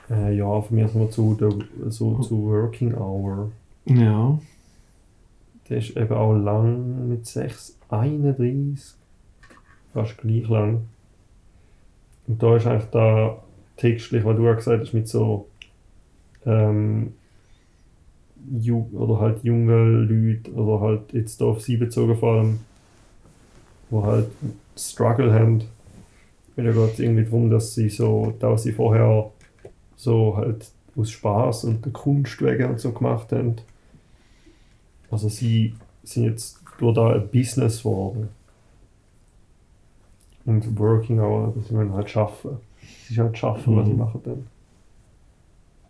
Äh, 0.09 0.37
ja, 0.37 0.61
von 0.61 0.75
mir 0.75 0.87
sind 0.87 1.01
wir 1.01 1.11
zu, 1.11 1.35
der, 1.35 1.51
so 1.89 2.19
zu 2.19 2.45
Working 2.45 2.95
Hour. 2.95 3.51
Ja. 3.85 4.39
Der 5.69 5.77
ist 5.77 5.97
eben 5.97 6.13
auch 6.13 6.33
lang 6.33 7.09
mit 7.09 7.25
6,31. 7.25 8.93
Fast 9.93 10.17
gleich 10.17 10.47
lang. 10.47 10.83
Und 12.27 12.41
da 12.41 12.55
ist 12.55 12.67
eigentlich 12.67 12.89
da 12.91 13.37
textlich, 13.75 14.23
was 14.23 14.37
du 14.37 14.49
auch 14.49 14.55
gesagt 14.55 14.81
hast, 14.81 14.93
mit 14.93 15.07
so 15.07 15.47
ähm, 16.45 17.13
Ju 18.59 18.87
oder 18.93 19.19
halt 19.19 19.43
junge 19.43 19.83
Leute 19.83 20.51
oder 20.53 20.79
halt 20.79 21.13
jetzt 21.13 21.41
da 21.41 21.45
auf 21.45 21.61
sie 21.61 21.75
bezogen 21.75 22.15
vor 22.15 22.35
allem, 22.35 22.59
wo 23.89 24.03
halt 24.03 24.27
Struggle 24.77 25.33
haben. 25.33 25.63
Weil 26.55 26.65
da 26.65 26.71
geht 26.71 26.93
es 26.93 26.99
irgendwie 26.99 27.23
darum, 27.23 27.49
dass 27.49 27.75
sie 27.75 27.89
so, 27.89 28.33
da 28.39 28.57
sie 28.57 28.71
vorher 28.71 29.31
so 29.97 30.37
halt 30.37 30.71
aus 30.95 31.11
Spaß 31.11 31.65
und 31.65 31.85
der 31.85 31.93
Kunst 31.93 32.41
wegen 32.41 32.69
und 32.69 32.79
so 32.79 32.93
gemacht 32.93 33.33
haben. 33.33 33.57
Also 35.11 35.29
sie 35.29 35.75
sind 36.03 36.25
jetzt 36.25 36.61
durch 36.77 36.95
da 36.95 37.13
ein 37.13 37.27
Business 37.29 37.79
geworden. 37.79 38.29
Und 40.45 40.79
Working 40.79 41.19
Hour, 41.19 41.53
dass 41.55 41.67
sie 41.67 41.75
wollen 41.75 41.93
halt 41.93 42.09
schaffen. 42.09 42.57
Sie 43.05 43.13
ist 43.13 43.19
halt 43.19 43.37
schaffen, 43.37 43.75
was 43.75 43.87
sie 43.87 43.93
Mhm. 43.93 43.99
machen 43.99 44.21
dann. 44.23 44.47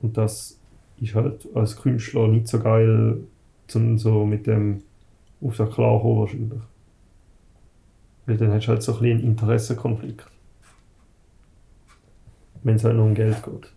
Und 0.01 0.17
das 0.17 0.59
ist 0.99 1.15
halt 1.15 1.47
als 1.55 1.75
Künstler 1.75 2.27
nicht 2.27 2.47
so 2.47 2.59
geil, 2.59 3.19
zum 3.67 3.97
so 3.97 4.25
mit 4.25 4.47
dem 4.47 4.83
auf 5.41 5.57
der 5.57 5.67
klarkommen 5.67 6.19
wahrscheinlich. 6.19 6.61
Weil 8.25 8.37
dann 8.37 8.51
hast 8.51 8.65
du 8.65 8.69
halt 8.69 8.83
so 8.83 8.93
ein 8.93 8.99
bisschen 8.99 9.19
einen 9.19 9.27
Interessenkonflikt. 9.27 10.27
Wenn 12.63 12.75
es 12.75 12.83
halt 12.83 12.95
nur 12.95 13.05
um 13.05 13.15
Geld 13.15 13.41
geht. 13.43 13.71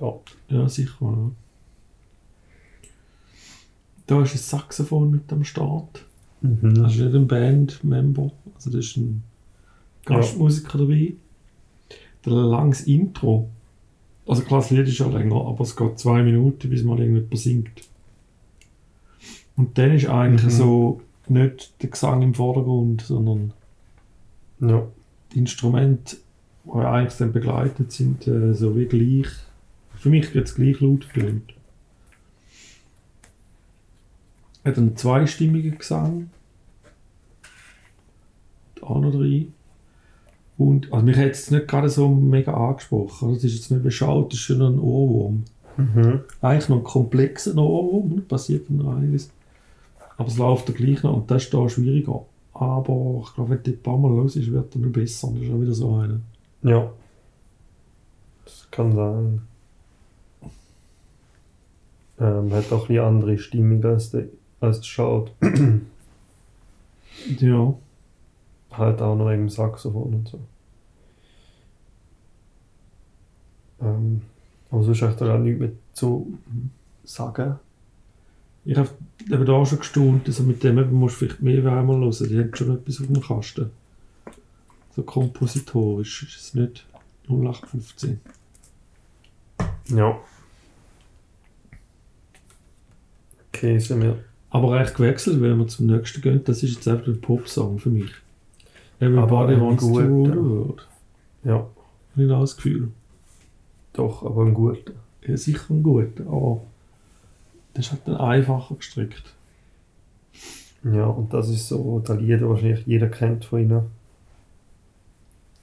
Ja. 0.00 0.14
Ja, 0.48 0.68
sicher. 0.68 0.96
Ja. 1.02 1.30
Da 4.06 4.22
ist 4.22 4.34
ein 4.34 4.38
Saxophon 4.38 5.10
mit 5.10 5.32
am 5.32 5.44
Start. 5.44 6.04
Mhm. 6.40 6.74
Das 6.74 6.94
ist 6.94 7.00
nicht 7.00 7.14
ein 7.14 7.28
Bandmember, 7.28 8.30
also 8.54 8.70
das 8.70 8.86
ist 8.86 8.96
ein 8.96 9.22
Gastmusiker 10.04 10.78
dabei. 10.78 11.14
Der 12.24 12.32
langes 12.32 12.82
Intro. 12.82 13.48
Also 14.26 14.42
klar, 14.42 14.60
das 14.60 14.70
Lied 14.70 14.88
ist 14.88 14.98
ja 14.98 15.06
länger, 15.08 15.46
aber 15.46 15.60
es 15.62 15.76
geht 15.76 15.98
zwei 15.98 16.22
Minuten, 16.22 16.68
bis 16.70 16.82
mal 16.82 16.98
irgendjemand 16.98 17.38
singt. 17.38 17.82
Und 19.56 19.76
dann 19.78 19.92
ist 19.92 20.08
eigentlich 20.08 20.44
Mhm. 20.44 20.50
so 20.50 21.00
nicht 21.28 21.82
der 21.82 21.90
Gesang 21.90 22.22
im 22.22 22.34
Vordergrund, 22.34 23.02
sondern 23.02 23.52
Ja. 24.60 24.86
die 25.32 25.38
Instrumente, 25.38 26.16
die 26.64 26.78
ja 26.78 26.92
eigentlich 26.92 27.16
dann 27.18 27.32
begleitet 27.32 27.92
sind, 27.92 28.26
äh, 28.26 28.54
so 28.54 28.76
wie 28.76 28.86
gleich. 28.86 29.28
Für 30.00 30.08
mich 30.08 30.34
es 30.34 30.54
gleich 30.54 30.80
laut 30.80 31.06
tönt. 31.12 31.52
Er 34.64 34.72
hat 34.72 34.78
einen 34.78 34.96
zweistimmigen 34.96 35.76
Gesang. 35.76 36.30
Da 38.80 38.98
noch 38.98 39.12
drin. 39.12 39.52
Und, 40.56 40.90
also 40.90 41.04
mich 41.04 41.18
hat 41.18 41.32
es 41.32 41.50
nicht 41.50 41.68
gerade 41.68 41.90
so 41.90 42.08
mega 42.08 42.54
angesprochen. 42.54 43.28
Also, 43.28 43.36
es 43.36 43.44
ist 43.44 43.54
jetzt 43.56 43.70
nicht 43.70 43.82
beschaut, 43.82 44.32
es 44.32 44.38
ist 44.38 44.46
schon 44.46 44.62
ein 44.62 44.78
Ohrwurm. 44.78 45.44
Mhm. 45.76 46.20
Eigentlich 46.40 46.68
noch 46.70 46.78
ein 46.78 46.84
komplexer 46.84 47.54
Ohrwurm, 47.58 48.14
ne? 48.14 48.20
passiert 48.22 48.70
noch 48.70 48.96
einiges. 48.96 49.30
Aber 50.16 50.28
es 50.28 50.38
läuft 50.38 50.70
ja 50.70 50.74
gleich 50.74 51.02
noch 51.02 51.14
und 51.14 51.30
das 51.30 51.44
ist 51.44 51.52
da 51.52 51.68
schwieriger. 51.68 52.24
Aber 52.54 53.22
ich 53.26 53.34
glaube, 53.34 53.50
wenn 53.50 53.62
der 53.64 53.74
ein 53.74 53.82
paar 53.82 53.98
Mal 53.98 54.16
los 54.16 54.36
ist, 54.36 54.50
wird 54.50 54.74
er 54.74 54.80
noch 54.80 54.92
besser. 54.92 55.28
Und 55.28 55.36
das 55.36 55.44
ist 55.44 55.52
auch 55.52 55.60
wieder 55.60 55.74
so 55.74 55.94
einer. 55.96 56.20
Ja. 56.62 56.90
Das 58.46 58.66
kann 58.70 58.92
sein. 58.92 59.42
Ähm, 62.20 62.52
hat 62.52 62.70
auch 62.72 62.82
ein 62.82 62.88
bisschen 62.88 63.04
andere 63.04 63.38
Stimmung 63.38 63.84
als, 63.84 64.10
der, 64.10 64.26
als 64.60 64.86
schaut. 64.86 65.32
Ja. 67.38 67.74
halt 68.70 69.02
auch 69.02 69.14
noch 69.14 69.28
im 69.28 69.50
Saxophon 69.50 70.14
und 70.14 70.28
so. 70.28 70.40
Ähm, 73.82 74.22
aber 74.70 74.82
sonst 74.84 75.02
echt 75.02 75.20
da 75.20 75.34
auch 75.34 75.38
nichts 75.38 75.60
mehr 75.60 75.72
zu 75.92 76.38
sagen. 77.04 77.58
Ich 78.64 78.76
habe 78.76 78.88
eben 79.30 79.44
da 79.44 79.66
schon 79.66 79.78
gestaunt, 79.78 80.26
also 80.26 80.42
mit 80.44 80.62
dem 80.62 80.78
eben 80.78 80.94
musst 80.94 81.20
du 81.20 81.26
vielleicht 81.26 81.42
mehr 81.42 81.58
einmal 81.72 81.98
hören. 81.98 82.28
Die 82.28 82.38
haben 82.38 82.54
schon 82.54 82.74
etwas 82.74 83.00
auf 83.00 83.06
dem 83.06 83.20
Kasten. 83.20 83.70
So 84.94 85.02
kompositorisch 85.02 86.22
ist 86.22 86.36
es 86.36 86.54
nicht 86.54 86.86
0815. 87.28 88.20
Ja. 89.88 90.18
Okay, 93.52 93.78
sind 93.78 94.02
wir. 94.02 94.16
Aber 94.50 94.72
recht 94.78 94.94
gewechselt, 94.94 95.40
wenn 95.40 95.58
wir 95.58 95.68
zum 95.68 95.86
nächsten 95.86 96.20
gehen, 96.22 96.42
das 96.44 96.62
ist 96.62 96.74
jetzt 96.74 96.88
einfach 96.88 97.06
ein 97.06 97.20
Popsong 97.20 97.78
für 97.78 97.90
mich. 97.90 98.10
Everybody 98.98 99.54
ein 99.54 99.60
wants 99.60 99.82
to 99.82 99.88
guter. 99.90 100.06
rule 100.08 100.32
the 100.32 100.38
world. 100.38 100.88
Ja, 101.44 101.54
Habe 102.12 102.22
ich 102.22 102.28
das 102.28 102.56
Gefühl. 102.56 102.88
doch, 103.92 104.24
aber 104.24 104.44
ein 104.44 104.54
guter. 104.54 104.92
Ja, 105.26 105.36
sicher 105.36 105.70
ein 105.70 105.82
guter, 105.82 106.26
aber 106.26 106.62
das 107.74 107.86
ist 107.86 107.92
halt 107.92 108.02
dann 108.06 108.16
einfacher 108.16 108.74
gestrickt. 108.74 109.34
Ja, 110.82 111.06
und 111.06 111.32
das 111.32 111.48
ist 111.48 111.68
so 111.68 112.00
der 112.00 112.16
Lied, 112.16 112.40
das 112.40 112.48
wahrscheinlich 112.48 112.86
jeder 112.86 113.08
kennt 113.08 113.44
von 113.44 113.60
ihnen. 113.60 113.82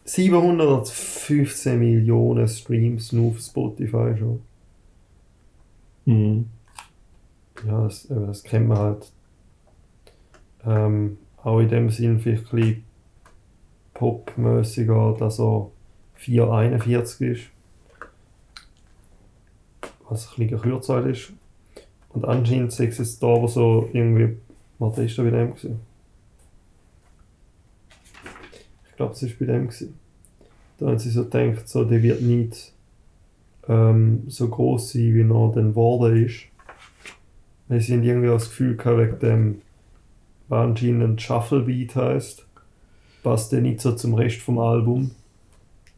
715 0.05 1.77
Millionen 1.79 2.47
Streams 2.47 3.11
nur 3.11 3.31
auf 3.31 3.39
Spotify 3.39 4.15
schon. 4.17 4.39
Mhm. 6.05 6.45
Ja, 7.65 7.83
das, 7.83 8.09
eben, 8.09 8.27
das 8.27 8.43
kennt 8.43 8.67
man 8.67 8.77
halt. 8.77 9.11
Ähm, 10.65 11.17
auch 11.43 11.59
in 11.59 11.69
dem 11.69 11.89
Sinn 11.89 12.19
vielleicht 12.19 12.53
ein 12.53 12.59
bisschen 12.59 12.83
popmäßiger, 13.93 15.15
dass 15.17 15.39
er 15.39 15.71
441 16.15 17.27
ist. 17.27 17.41
Was 20.09 20.29
ein 20.29 20.47
bisschen 20.47 20.61
kürzer 20.61 21.05
ist. 21.05 21.33
Und 22.09 22.25
anscheinend 22.25 22.69
ist 22.69 22.79
es 22.79 22.97
jetzt 22.97 23.23
da 23.23 23.27
aber 23.27 23.47
so 23.47 23.89
irgendwie. 23.93 24.37
Warte, 24.79 25.03
ist 25.03 25.17
da 25.17 25.23
bei 25.23 25.31
dem 25.31 25.55
gewesen? 25.55 25.79
Ich 28.89 28.95
glaube, 28.95 29.13
es 29.13 29.23
ist 29.23 29.39
bei 29.39 29.45
dem 29.45 29.67
gewesen. 29.67 29.99
Da 30.77 30.87
haben 30.87 30.99
sie 30.99 31.09
so 31.09 31.23
gedacht, 31.23 31.67
so, 31.67 31.83
der 31.83 32.03
wird 32.03 32.21
nicht 32.21 32.73
ähm, 33.67 34.23
so 34.27 34.47
groß 34.47 34.93
sein, 34.93 35.13
wie 35.13 35.21
er 35.21 35.51
dann 35.53 35.69
geworden 35.69 36.25
ist. 36.25 36.45
Sie 37.69 37.93
haben 37.93 38.03
irgendwie 38.03 38.27
das 38.27 38.49
Gefühl 38.49 38.77
gehabt, 38.77 38.97
wegen 38.97 39.19
dem, 39.19 39.61
was 40.47 40.65
anscheinend 40.67 41.21
Shuffle-Beat 41.21 41.95
heisst, 41.95 42.45
passt 43.23 43.51
der 43.51 43.61
nicht 43.61 43.81
so 43.81 43.91
zum 43.93 44.13
Rest 44.13 44.37
vom 44.41 44.59
Album. 44.59 45.11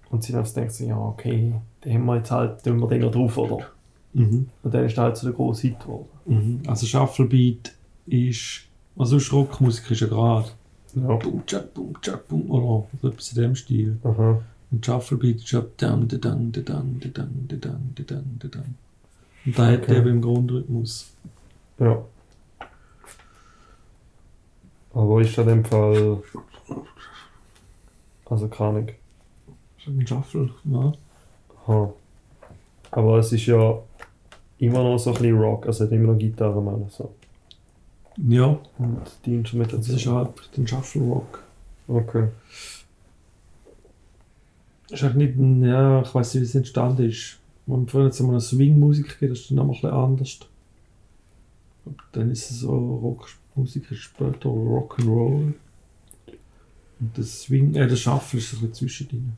Und 0.09 0.23
sie 0.23 0.35
haben 0.35 0.45
gedacht, 0.45 0.71
so, 0.71 0.83
ja, 0.85 0.97
okay, 0.97 1.53
den 1.85 1.93
haben 1.93 2.05
wir 2.05 2.17
jetzt 2.17 2.31
halt, 2.31 2.63
tun 2.63 2.79
wir 2.79 2.87
den 2.87 3.01
noch 3.01 3.11
drauf, 3.11 3.37
oder? 3.37 3.67
Mhm. 4.13 4.49
Und 4.63 4.73
dann 4.73 4.85
ist 4.85 4.97
er 4.97 5.03
halt 5.03 5.17
so 5.17 5.27
der 5.27 5.35
grosse 5.35 5.67
Hit 5.67 5.79
geworden. 5.79 6.07
Mhm. 6.25 6.61
Also 6.65 6.87
Shufflebeat 6.87 7.73
ist, 8.07 8.61
also 8.97 9.17
Rockmusik 9.35 9.91
ist 9.91 10.01
ja 10.01 10.07
gerade 10.07 10.49
Ja. 10.95 11.15
Boom, 11.17 11.43
tschak, 11.45 11.71
boom, 11.75 11.93
tschak, 12.01 12.27
boom, 12.27 12.49
oder 12.49 12.87
so 13.01 13.07
etwas 13.09 13.31
in 13.33 13.41
dem 13.43 13.55
Stil. 13.55 13.97
Aha. 14.03 14.41
Und 14.71 14.83
Shufflebeat 14.85 15.37
ist 15.37 15.51
ja 15.51 15.63
dang, 15.77 16.07
da, 16.07 16.17
dang, 16.17 16.51
da, 16.51 16.61
dang, 16.61 16.99
da, 16.99 17.09
dang, 17.09 17.29
da, 17.47 17.55
dang, 17.57 17.91
da, 17.95 18.03
dang, 18.03 18.25
da, 18.39 18.47
dang. 18.47 18.75
Und 19.45 19.59
da 19.59 19.67
hat 19.67 19.83
Okay. 19.83 19.93
er 19.93 19.97
eben 19.99 20.09
im 20.09 20.21
Grundrhythmus. 20.21 21.11
Ja. 21.79 22.03
Aber 24.93 25.21
ist 25.21 25.37
das 25.37 25.45
in 25.45 25.49
dem 25.49 25.65
Fall. 25.65 26.21
Also 28.25 28.45
ist 28.45 29.87
ein 29.87 30.05
Shuffle, 30.07 30.49
ja. 30.65 30.91
Aha. 31.65 31.93
Aber 32.91 33.17
es 33.17 33.31
ist 33.31 33.45
ja 33.45 33.79
immer 34.57 34.83
noch 34.83 34.97
so 34.97 35.11
ein 35.11 35.15
bisschen 35.15 35.39
Rock, 35.39 35.67
also 35.67 35.85
hat 35.85 35.91
immer 35.91 36.13
noch 36.13 36.19
Gitarre, 36.19 36.61
meine 36.61 36.85
ich 36.87 36.93
so. 36.93 37.13
Ja, 38.17 38.59
Und 38.77 39.01
die 39.25 39.35
Instrumentation. 39.35 39.95
das 39.95 40.01
ist 40.01 40.07
halt 40.07 40.57
ein 40.57 40.67
Shuffle 40.67 41.01
Rock. 41.01 41.43
Okay. 41.87 42.27
Ist 44.89 45.03
eigentlich 45.03 45.35
nicht 45.35 45.39
ein, 45.39 45.63
ja, 45.63 46.01
ich 46.01 46.13
weiß 46.13 46.33
nicht, 46.33 46.41
wie 46.41 46.45
es 46.45 46.55
entstanden 46.55 47.09
ist. 47.09 47.37
Wenn 47.65 47.87
früher 47.87 48.05
jetzt 48.05 48.19
einmal 48.19 48.35
eine 48.35 48.41
Swing-Musik 48.41 49.19
geht, 49.19 49.31
das 49.31 49.39
ist 49.39 49.51
dann 49.51 49.57
nochmal 49.57 49.75
ein 49.75 49.81
bisschen 49.81 49.91
anders. 49.91 50.39
Und 51.89 51.97
dann 52.11 52.29
ist 52.29 52.51
es 52.51 52.59
so 52.59 52.71
Rockmusik, 52.71 53.89
ist 53.91 53.99
später 53.99 54.49
Rock'n'Roll. 54.49 55.53
Und 56.99 57.17
das 57.17 57.41
Swing, 57.41 57.73
äh, 57.73 57.87
der 57.87 57.95
Shuffle 57.95 58.39
ist 58.39 58.51
so 58.51 58.57
ein 58.57 58.69
bisschen 58.69 58.73
zwischendrin. 58.73 59.33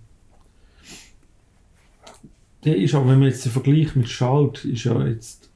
der 2.66 2.76
ist 2.76 2.94
aber, 2.94 3.10
wenn 3.10 3.20
man 3.20 3.30
jetzt 3.30 3.46
den 3.46 3.54
Vergleich 3.54 3.96
mit 3.96 4.10
Shout, 4.10 4.66
ist 4.66 4.84
ja 4.84 5.08
jetzt 5.08 5.50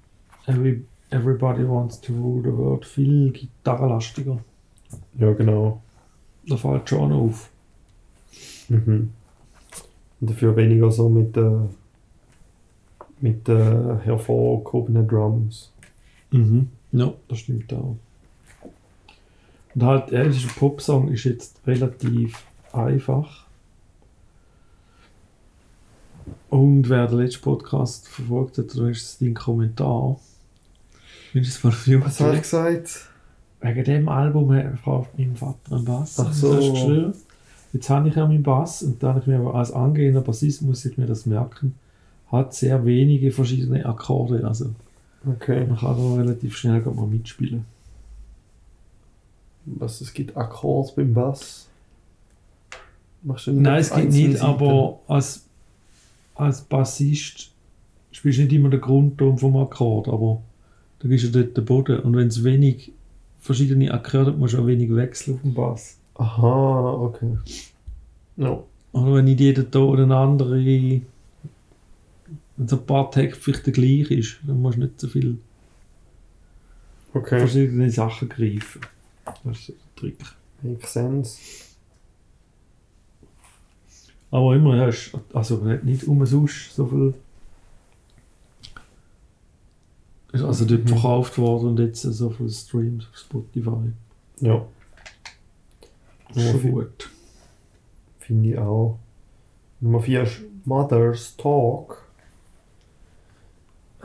Every, 0.45 0.85
Everybody 1.09 1.67
Wants 1.67 1.99
to 1.99 2.13
Rule 2.13 2.43
the 2.43 2.57
World 2.57 2.85
viel 2.85 3.31
gitarrenlastiger. 3.31 4.39
Ja, 5.19 5.33
genau. 5.33 5.81
Da 6.47 6.55
fällt 6.55 6.89
schon 6.89 7.11
auf. 7.11 7.49
Mhm. 8.69 9.11
Und 10.21 10.29
dafür 10.29 10.55
weniger 10.55 10.91
so 10.91 11.09
mit 11.09 11.35
den 11.35 11.69
mit 13.21 13.47
den 13.47 13.99
hervorgehobenen 14.01 15.07
Drums. 15.07 15.71
Mhm. 16.31 16.69
Ja, 16.95 17.13
das 17.27 17.39
stimmt 17.39 17.73
auch. 17.73 17.97
Und 19.73 19.83
halt, 19.83 20.11
ist 20.11 20.45
ein 20.45 20.55
Popsong 20.55 21.09
ist 21.09 21.25
jetzt 21.25 21.59
relativ 21.67 22.41
einfach. 22.71 23.45
Und 26.49 26.87
wer 26.87 27.07
den 27.07 27.19
letzten 27.19 27.41
Podcast 27.41 28.07
verfolgt 28.07 28.57
hat, 28.57 28.77
da 28.77 28.87
ist 28.87 29.01
es 29.01 29.17
dein 29.17 29.33
Kommentar. 29.33 30.17
Mindestens 31.33 31.59
vor 31.59 31.73
einem 31.85 32.05
Was 32.05 32.19
habe 32.21 32.35
ich 32.35 32.41
gesagt? 32.43 33.09
Wegen 33.59 33.83
dem 33.83 34.07
Album 34.07 34.53
hat 34.53 34.79
fragt 34.79 35.19
mein 35.19 35.35
Vater 35.35 35.75
einen 35.75 35.83
Bass. 35.83 36.17
Ach 36.17 36.31
so. 36.31 36.55
Das 36.55 36.63
ist 36.63 36.71
geschrieben. 36.71 37.13
Jetzt 37.73 37.89
habe 37.89 38.07
ich 38.07 38.15
ja 38.15 38.25
meinen 38.25 38.43
Bass 38.43 38.83
und 38.83 39.03
da 39.03 39.09
habe 39.09 39.19
ich 39.19 39.27
mir 39.27 39.39
aber 39.39 39.55
als 39.55 39.73
angehender 39.73 40.21
Bassist 40.21 40.61
muss 40.61 40.85
ich 40.85 40.97
mir 40.97 41.07
das 41.07 41.25
merken, 41.25 41.75
hat 42.31 42.53
sehr 42.53 42.85
wenige 42.85 43.31
verschiedene 43.31 43.85
Akkorde. 43.85 44.47
Also 44.47 44.69
Okay. 45.27 45.65
man 45.65 45.77
kann 45.77 45.97
da 45.97 46.15
relativ 46.15 46.57
schnell 46.57 46.81
mal 46.81 47.07
mitspielen. 47.07 47.65
Was, 49.65 50.01
es 50.01 50.13
gibt 50.13 50.37
Akkorde 50.37 50.91
beim 50.95 51.13
Bass? 51.13 51.67
Machst 53.23 53.47
du 53.47 53.53
Nein, 53.53 53.79
es 53.79 53.91
gibt 53.91 54.11
nicht, 54.11 54.37
Seiten? 54.37 54.45
aber 54.45 54.99
als, 55.07 55.45
als 56.35 56.61
Bassist 56.61 57.51
spielst 58.11 58.37
du 58.37 58.43
nicht 58.43 58.53
immer 58.53 58.69
den 58.69 58.81
Grundton 58.81 59.37
vom 59.37 59.57
Akkord, 59.57 60.07
aber 60.07 60.41
da 60.99 61.07
gibst 61.07 61.25
du 61.25 61.31
dort 61.31 61.57
den 61.57 61.65
Boden. 61.65 61.99
Und 62.01 62.15
wenn 62.15 62.27
es 62.27 62.43
wenig 62.43 62.91
verschiedene 63.39 63.91
Akkorde 63.91 64.31
hat, 64.31 64.37
musst 64.37 64.53
du 64.53 64.61
auch 64.61 64.67
wenig 64.67 64.93
wechseln 64.93 65.35
auf 65.35 65.41
dem 65.41 65.53
Bass. 65.55 65.97
Aha, 66.15 66.93
okay. 66.93 67.37
Ja. 68.37 68.59
Oder 68.91 69.15
wenn 69.15 69.25
nicht 69.25 69.39
jeder 69.39 69.69
Ton 69.69 69.99
eine 69.99 70.15
andere, 70.15 71.01
wenn 72.57 72.67
so 72.67 72.77
ein 72.77 72.85
paar 72.85 73.11
Takte 73.11 73.35
vielleicht 73.39 73.65
der 73.65 73.73
gleich 73.73 74.11
ist, 74.11 74.37
dann 74.45 74.61
musst 74.61 74.77
du 74.77 74.81
nicht 74.81 74.99
so 74.99 75.07
viel 75.07 75.37
Okay. 77.13 77.39
verschiedene 77.39 77.89
Sachen 77.91 78.27
greifen. 78.29 78.81
Das 79.43 79.57
ist 79.59 79.67
der 79.69 79.75
Trick. 79.95 80.17
Makes 80.61 80.93
sense. 80.93 81.39
Aber 84.31 84.55
immer, 84.55 84.75
ja, 84.75 84.87
ist, 84.87 85.11
also 85.33 85.57
nicht, 85.57 85.83
nicht 85.83 86.03
umsonst 86.05 86.75
so 86.75 86.85
viel. 86.87 87.13
Ist 90.33 90.43
also 90.43 90.65
dort 90.65 90.83
Mhm. 90.83 90.87
verkauft 90.89 91.37
worden 91.37 91.69
und 91.69 91.79
jetzt 91.79 92.01
so 92.01 92.29
viele 92.29 92.49
Streams 92.49 93.07
auf 93.09 93.17
Spotify. 93.17 93.91
Ja, 94.41 94.65
Das 96.29 96.37
ist 96.37 96.43
Ja, 96.43 96.51
schon 96.59 96.71
gut. 96.71 97.09
finde 98.19 98.49
ich 98.49 98.57
auch. 98.57 98.99
Nummer 99.79 100.01
4 100.01 100.23
ist 100.23 100.41
Mother's 100.65 101.37
Talk. 101.37 102.03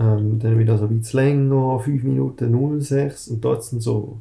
Ähm, 0.01 0.39
dann 0.39 0.59
wieder 0.59 0.79
so 0.79 0.87
ein 0.87 0.99
bisschen 0.99 1.21
länger, 1.21 1.79
5 1.79 2.03
Minuten 2.05 2.81
06 2.81 3.29
und 3.29 3.45
dort 3.45 3.63
sind 3.63 3.83
so, 3.83 4.19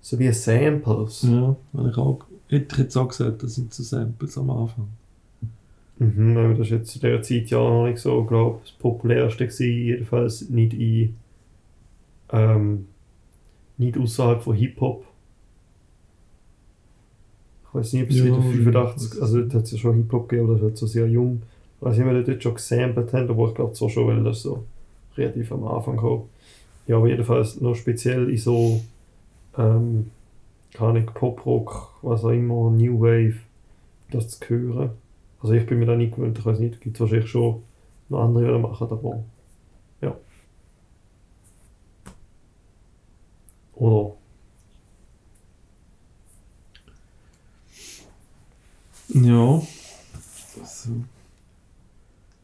so 0.00 0.18
wie 0.18 0.32
Samples. 0.32 1.22
Ja, 1.22 1.54
habe 1.76 1.90
ich 1.90 1.96
auch, 1.98 2.20
hätte 2.48 2.74
ich 2.74 2.78
jetzt 2.78 2.96
auch 2.96 3.08
gesagt, 3.08 3.42
das 3.42 3.56
sind 3.56 3.74
so 3.74 3.82
Samples 3.82 4.38
am 4.38 4.48
Anfang. 4.48 4.88
Mhm, 5.98 6.36
aber 6.38 6.54
das 6.54 6.68
ist 6.68 6.70
jetzt 6.70 6.90
zu 6.92 6.98
dieser 6.98 7.20
Zeit 7.20 7.50
ja 7.50 7.58
noch 7.58 7.86
nicht 7.86 7.98
so, 7.98 8.24
glaube 8.24 8.60
das 8.62 8.72
populärste 8.72 9.46
gewesen, 9.46 9.66
jedenfalls 9.66 10.48
nicht 10.48 10.72
in, 10.72 11.14
ähm, 12.30 12.86
nicht 13.76 13.98
außerhalb 13.98 14.42
von 14.42 14.56
Hip-Hop. 14.56 15.04
Ich 17.68 17.74
weiß 17.74 17.92
nicht, 17.92 18.04
ob 18.04 18.10
es 18.10 18.16
Ja, 18.16 18.24
wieder 18.24 18.36
ja. 18.36 18.42
85, 18.42 19.20
also 19.20 19.40
dort 19.40 19.54
hat 19.54 19.62
es 19.64 19.72
ja 19.72 19.78
schon 19.78 19.96
Hip-Hop 19.96 20.28
gegeben, 20.28 20.48
aber 20.48 20.54
das 20.54 20.62
halt 20.62 20.78
so 20.78 20.86
sehr 20.86 21.06
jung. 21.06 21.42
Ich 21.76 21.82
weiß 21.86 21.98
nicht, 21.98 22.06
ob 22.06 22.12
wir 22.14 22.22
dort 22.22 22.42
schon 22.42 22.54
gesampelt 22.54 23.12
haben, 23.12 23.28
aber 23.28 23.48
ich 23.48 23.54
glaube 23.54 23.74
so 23.74 23.88
schon, 23.90 24.06
weil 24.06 24.24
das 24.24 24.40
so 24.40 24.64
relativ 25.16 25.52
am 25.52 25.64
Anfang 25.64 25.96
kam. 25.96 26.22
Ja, 26.86 26.96
aber 26.96 27.08
jedenfalls 27.08 27.60
noch 27.60 27.74
speziell 27.74 28.30
in 28.30 28.38
so, 28.38 28.82
ähm, 29.56 30.10
keine 30.72 30.90
Ahnung, 30.90 31.06
Pop-Rock, 31.14 31.98
was 32.02 32.24
auch 32.24 32.30
immer, 32.30 32.70
New 32.70 33.00
Wave, 33.00 33.38
das 34.10 34.28
zu 34.38 34.48
hören. 34.48 34.90
Also 35.40 35.54
ich 35.54 35.66
bin 35.66 35.78
mir 35.78 35.86
da 35.86 35.96
nicht 35.96 36.14
gewöhnt, 36.14 36.38
ich 36.38 36.46
weiß 36.46 36.58
nicht, 36.58 36.80
gibt 36.80 36.96
es 36.96 37.00
wahrscheinlich 37.00 37.30
schon 37.30 37.62
noch 38.08 38.24
andere, 38.24 38.46
die 38.46 38.50
das 38.52 38.62
machen, 38.62 38.88
aber 38.90 39.24
ja. 40.00 40.16
Oder? 43.74 44.14
Ja. 49.08 49.62
Also, 50.60 50.90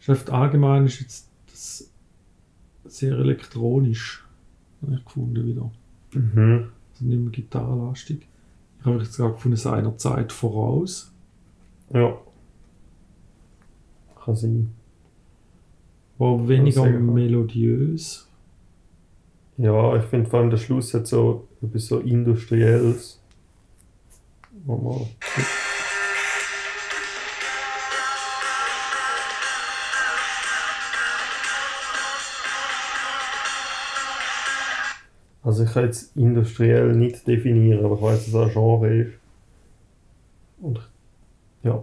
Chef 0.01 0.29
allgemein 0.31 0.87
ist 0.87 1.01
jetzt 1.01 1.29
das 1.51 1.88
sehr 2.91 3.19
elektronisch, 3.19 4.25
habe 4.83 4.95
ich 4.95 5.05
gefunden 5.05 5.47
wieder. 5.47 5.71
Mhm. 6.13 6.69
Also 6.93 7.05
nicht 7.05 7.21
mehr 7.21 7.31
gitarrenlastig. 7.31 8.27
Ich 8.81 8.87
habe 8.87 8.99
jetzt 8.99 9.17
gerade 9.17 9.35
gefunden, 9.35 9.57
seiner 9.57 9.97
Zeit 9.97 10.33
voraus. 10.33 11.13
Ja. 11.93 12.17
Kann 14.25 14.37
sein. 14.37 14.75
War 16.19 16.49
weniger 16.49 16.87
melodiös. 16.87 18.29
Ja, 19.57 19.97
ich 19.97 20.05
finde 20.05 20.31
vor 20.31 20.41
allem 20.41 20.51
der 20.51 20.57
Schluss 20.57 20.95
hat 20.95 21.07
so 21.07 21.49
etwas 21.63 21.87
so 21.87 21.99
Industrielles. 21.99 23.21
Wo 24.65 24.77
man 24.77 25.07
Also 35.43 35.65
ich 35.65 35.73
kann 35.73 35.85
jetzt 35.85 36.17
industriell 36.17 36.95
nicht 36.95 37.27
definieren, 37.27 37.85
aber 37.85 37.95
ich 37.97 38.03
weiß, 38.03 38.25
dass 38.27 38.29
es 38.29 38.35
ein 38.35 38.51
Genre 38.53 38.95
ist. 38.95 39.13
Und 40.61 40.81
ja, 41.63 41.83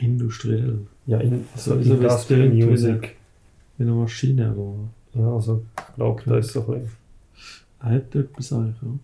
Industriell. 0.00 0.86
ja 1.06 1.18
in, 1.18 1.44
so 1.54 1.74
Also, 1.74 1.84
wie 1.84 1.92
es 1.92 2.00
Industrial 2.00 2.48
Music. 2.48 3.16
Wie 3.76 3.84
eine 3.84 3.92
Maschine, 3.92 4.54
oder? 4.54 5.20
Ja, 5.20 5.34
also 5.34 5.64
ich 5.76 5.94
glaube, 5.94 6.22
das 6.26 6.46
ist 6.46 6.52
so 6.52 6.60
ein 6.60 6.82
bisschen. 6.82 7.00
Hat 7.80 8.14
etwas 8.14 8.52
eigentlich, 8.52 8.76
ja. 8.82 8.98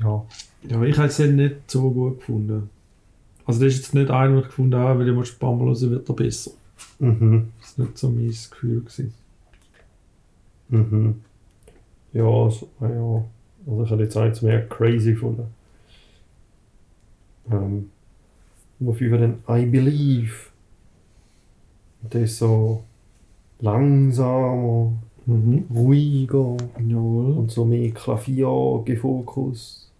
Ja. 0.00 0.26
Ja, 0.68 0.76
aber 0.76 0.86
ich 0.86 0.96
habe 0.96 1.08
es 1.08 1.18
nicht 1.18 1.70
so 1.70 1.90
gut 1.90 2.18
gefunden. 2.18 2.70
Also 3.44 3.64
das 3.64 3.72
ist 3.72 3.78
jetzt 3.78 3.94
nicht 3.94 4.10
einer, 4.10 4.40
ich 4.40 4.46
gefunden 4.46 4.76
habe, 4.78 5.00
weil 5.00 5.08
ich 5.08 5.32
ein 5.32 5.38
paar 5.38 5.54
Mal 5.54 5.66
hören, 5.66 5.90
wird 5.90 6.08
er 6.08 6.14
besser. 6.14 6.50
Mhm. 6.98 7.48
Das 7.60 7.78
war 7.78 7.86
nicht 7.86 7.98
so 7.98 8.10
mein 8.10 8.28
Gefühl. 8.28 8.80
Gewesen. 8.80 9.14
Mhm. 10.68 11.22
Ja, 12.12 12.50
so, 12.50 12.68
ah 12.80 12.88
ja. 12.88 13.24
Also 13.66 13.84
ich 13.84 13.90
habe 13.90 14.02
jetzt 14.02 14.16
auch 14.16 14.24
nicht 14.24 14.42
mehr 14.42 14.66
crazy 14.68 15.12
gefunden. 15.12 15.46
Ähm, 17.50 17.90
Nummer 18.78 18.94
5 18.94 19.18
dann 19.18 19.42
I 19.48 19.66
Believe. 19.66 20.32
Und 22.02 22.14
der 22.14 22.22
ist 22.22 22.38
so 22.38 22.84
langsamer, 23.60 24.92
Mhm. 25.26 25.66
ruhiger 25.74 26.56
Jawohl. 26.86 27.32
und 27.32 27.50
so 27.50 27.66
mehr 27.66 27.90
Klavier 27.90 28.80
gefokus. 28.86 29.90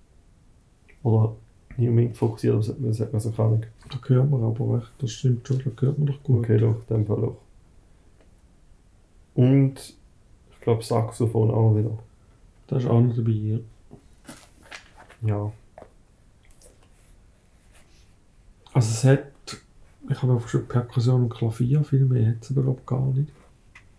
Oder 1.02 1.34
nicht 1.76 1.88
unbedingt 1.90 2.16
fokussiert, 2.16 2.54
aber 2.54 2.64
man, 2.80 2.92
sagt 2.94 3.12
man 3.12 3.20
so 3.20 3.30
gar 3.32 3.50
nicht. 3.50 3.68
Da 3.90 3.98
hört 4.08 4.30
man 4.30 4.42
aber 4.42 4.78
recht, 4.78 4.90
das 4.98 5.10
stimmt 5.10 5.46
schon, 5.46 5.58
da 5.58 5.82
hört 5.82 5.98
man 5.98 6.06
doch 6.06 6.22
gut. 6.22 6.38
Okay, 6.38 6.56
doch, 6.56 6.76
in 6.88 6.96
dem 6.96 7.06
Fall 7.06 7.20
doch. 7.20 7.36
Und 9.34 9.94
glaube 10.68 10.84
Saxophon 10.84 11.50
auch 11.50 11.74
wieder. 11.74 11.98
Das 12.66 12.82
ist 12.82 12.90
auch 12.90 13.00
noch 13.00 13.16
dabei. 13.16 13.32
Ja. 13.32 13.58
Ja. 15.22 15.52
Also 18.74 18.90
es 18.90 19.04
hat, 19.04 19.62
ich 20.10 20.22
habe 20.22 20.34
einfach 20.34 20.48
schon 20.48 20.68
Perkussion 20.68 21.22
und 21.22 21.30
Klavier, 21.30 21.82
viel 21.84 22.04
mehr 22.04 22.28
hat 22.28 22.42
es 22.42 22.50
aber 22.50 22.62
glaub, 22.62 22.86
gar 22.86 23.06
nicht. 23.14 23.32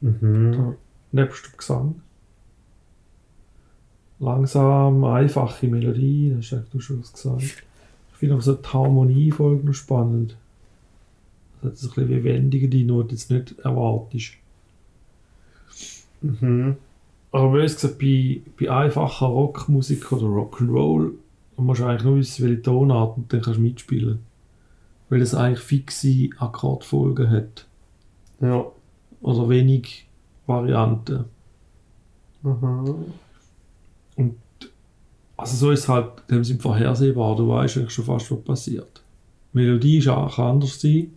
Mhm. 0.02 0.52
Da, 0.52 0.76
nebst 1.12 1.48
dem 1.48 1.58
Gesang. 1.58 2.02
Langsam, 4.20 5.04
einfache 5.06 5.68
Melodie, 5.68 6.36
das 6.36 6.52
hast 6.52 6.72
du 6.72 6.80
schon 6.80 7.02
was 7.02 7.14
gesagt. 7.14 7.42
Ich 7.42 8.18
finde 8.18 8.36
aber 8.36 8.44
so 8.44 8.54
die 8.54 8.68
Harmoniefolge 8.68 9.66
noch 9.66 9.74
spannend. 9.74 10.38
Das 11.62 11.72
hat 11.72 11.78
so 11.78 11.88
ein 11.88 11.96
bisschen 11.96 12.10
wie 12.10 12.24
Wendungen, 12.24 12.70
die 12.70 12.86
du 12.86 13.02
jetzt 13.02 13.32
nicht 13.32 13.58
erwartest. 13.60 14.34
Mhm. 16.22 16.76
Aber 17.32 17.52
bös 17.52 17.76
gesagt, 17.76 18.00
bei, 18.00 18.42
bei 18.60 18.72
einfacher 18.72 19.28
Rockmusik 19.28 20.12
oder 20.12 20.26
Rock'n'Roll 20.26 21.12
musst 21.58 21.82
du 21.82 21.86
eigentlich 21.86 22.04
nur 22.04 22.18
wissen, 22.18 22.46
welche 22.46 22.62
Tonart 22.62 23.18
und 23.18 23.32
dann 23.32 23.42
kannst 23.42 23.60
du 23.60 23.64
mitspielen. 23.64 24.20
weil 25.10 25.22
es 25.22 25.34
eigentlich 25.34 25.60
fixe 25.60 26.30
Akkordfolgen 26.38 27.30
hat. 27.30 27.66
Ja. 28.42 28.66
Oder 29.22 29.50
wenig 29.50 30.08
Varianten. 30.48 31.26
Mhm. 32.44 33.06
Also 35.36 35.56
so 35.56 35.72
ist 35.72 35.82
es 35.82 35.90
halt, 35.90 36.30
dem 36.30 36.44
sind 36.44 36.62
vorhersehbar, 36.62 37.36
du 37.36 37.48
weißt 37.48 37.78
eigentlich 37.78 37.92
schon 37.92 38.06
fast, 38.06 38.30
was 38.32 38.42
passiert. 38.42 39.02
Die 39.54 39.58
Melodie 39.58 39.98
ist 39.98 40.08
auch 40.10 40.36
kann 40.36 40.46
anders 40.46 40.80
sein, 40.80 41.12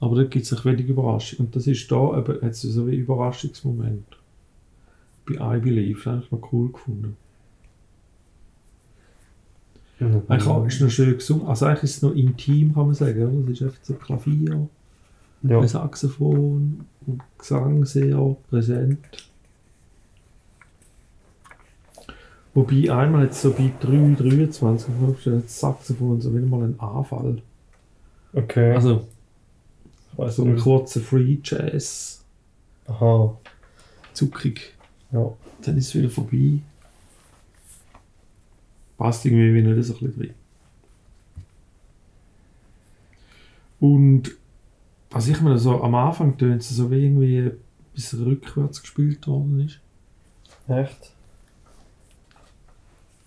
aber 0.00 0.16
dort 0.16 0.30
gibt 0.30 0.50
es 0.50 0.64
wenig 0.64 0.88
Überraschung. 0.88 1.46
Und 1.46 1.56
das 1.56 1.66
ist 1.66 1.90
da 1.90 2.18
eben, 2.18 2.40
hat 2.42 2.54
so 2.54 2.86
wie 2.86 2.96
Überraschungsmoment. 2.96 4.04
Bei 5.26 5.56
I 5.56 5.60
Believe, 5.60 5.98
das 5.98 6.06
habe 6.06 6.22
ich 6.24 6.30
noch 6.30 6.52
cool 6.52 6.70
gefunden. 6.72 7.16
Eigentlich 9.98 10.46
auch- 10.46 10.66
ist 10.66 10.80
noch 10.82 10.90
schön 10.90 11.14
gesungen, 11.14 11.46
also 11.46 11.64
eigentlich 11.66 11.84
ist 11.84 11.96
es 11.96 12.02
noch 12.02 12.14
intim, 12.14 12.74
kann 12.74 12.86
man 12.86 12.94
sagen. 12.94 13.44
Es 13.50 13.60
ist 13.60 13.62
einfach 13.62 13.78
so 13.82 13.94
Klavier, 13.94 14.68
Ja. 15.42 15.60
ein 15.60 15.68
Saxophon 15.68 16.84
und 17.06 17.22
Gesang 17.38 17.84
sehr 17.86 18.36
präsent. 18.50 18.98
Wobei 22.54 22.90
einmal 22.90 23.22
hat 23.24 23.30
es 23.32 23.42
so 23.42 23.52
bei 23.52 23.70
3, 23.80 24.14
23 24.16 24.88
hat 24.88 25.44
das 25.44 25.60
Saxophon 25.60 26.20
so 26.20 26.34
wieder 26.34 26.46
mal 26.46 26.62
einen 26.64 26.80
Anfall. 26.80 27.42
Okay. 28.32 28.72
Also 28.72 29.06
weiß 30.16 30.36
so 30.36 30.44
einen 30.44 30.58
kurzen 30.58 31.02
Free 31.02 31.38
Jazz, 31.42 32.24
Aha. 32.86 33.36
zuckrig. 34.12 34.74
Ja. 35.12 35.32
Dann 35.62 35.76
ist 35.76 35.88
es 35.88 35.94
wieder 35.94 36.10
vorbei. 36.10 36.60
Passt 38.98 39.24
irgendwie 39.26 39.54
wie 39.54 39.62
nicht 39.62 39.84
so 39.86 39.94
ein 39.94 40.00
bisschen 40.00 40.18
drin. 40.22 40.34
Und 43.80 44.32
was 45.10 45.28
ich 45.28 45.40
mir 45.40 45.58
so 45.58 45.82
am 45.82 45.94
Anfang 45.94 46.36
tönt 46.38 46.62
es 46.62 46.70
so 46.70 46.90
wie 46.90 47.04
irgendwie 47.04 47.38
ein 47.40 47.58
bisschen 47.94 48.22
rückwärts 48.24 48.80
gespielt 48.80 49.26
worden 49.26 49.60
ist. 49.60 49.80
Echt? 50.68 51.12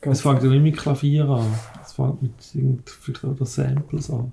Es 0.01 0.21
fängt 0.21 0.43
ja 0.43 0.49
nicht 0.49 0.61
mit 0.63 0.77
Klavier 0.77 1.27
an. 1.29 1.53
Es 1.83 1.93
fängt 1.93 2.21
mit 2.21 2.33
irgend- 2.55 2.89
vielleicht 2.89 3.23
auch 3.25 3.45
Samples 3.45 4.09
an. 4.09 4.31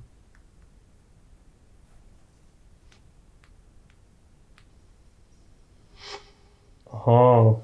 Aha. 7.07 7.62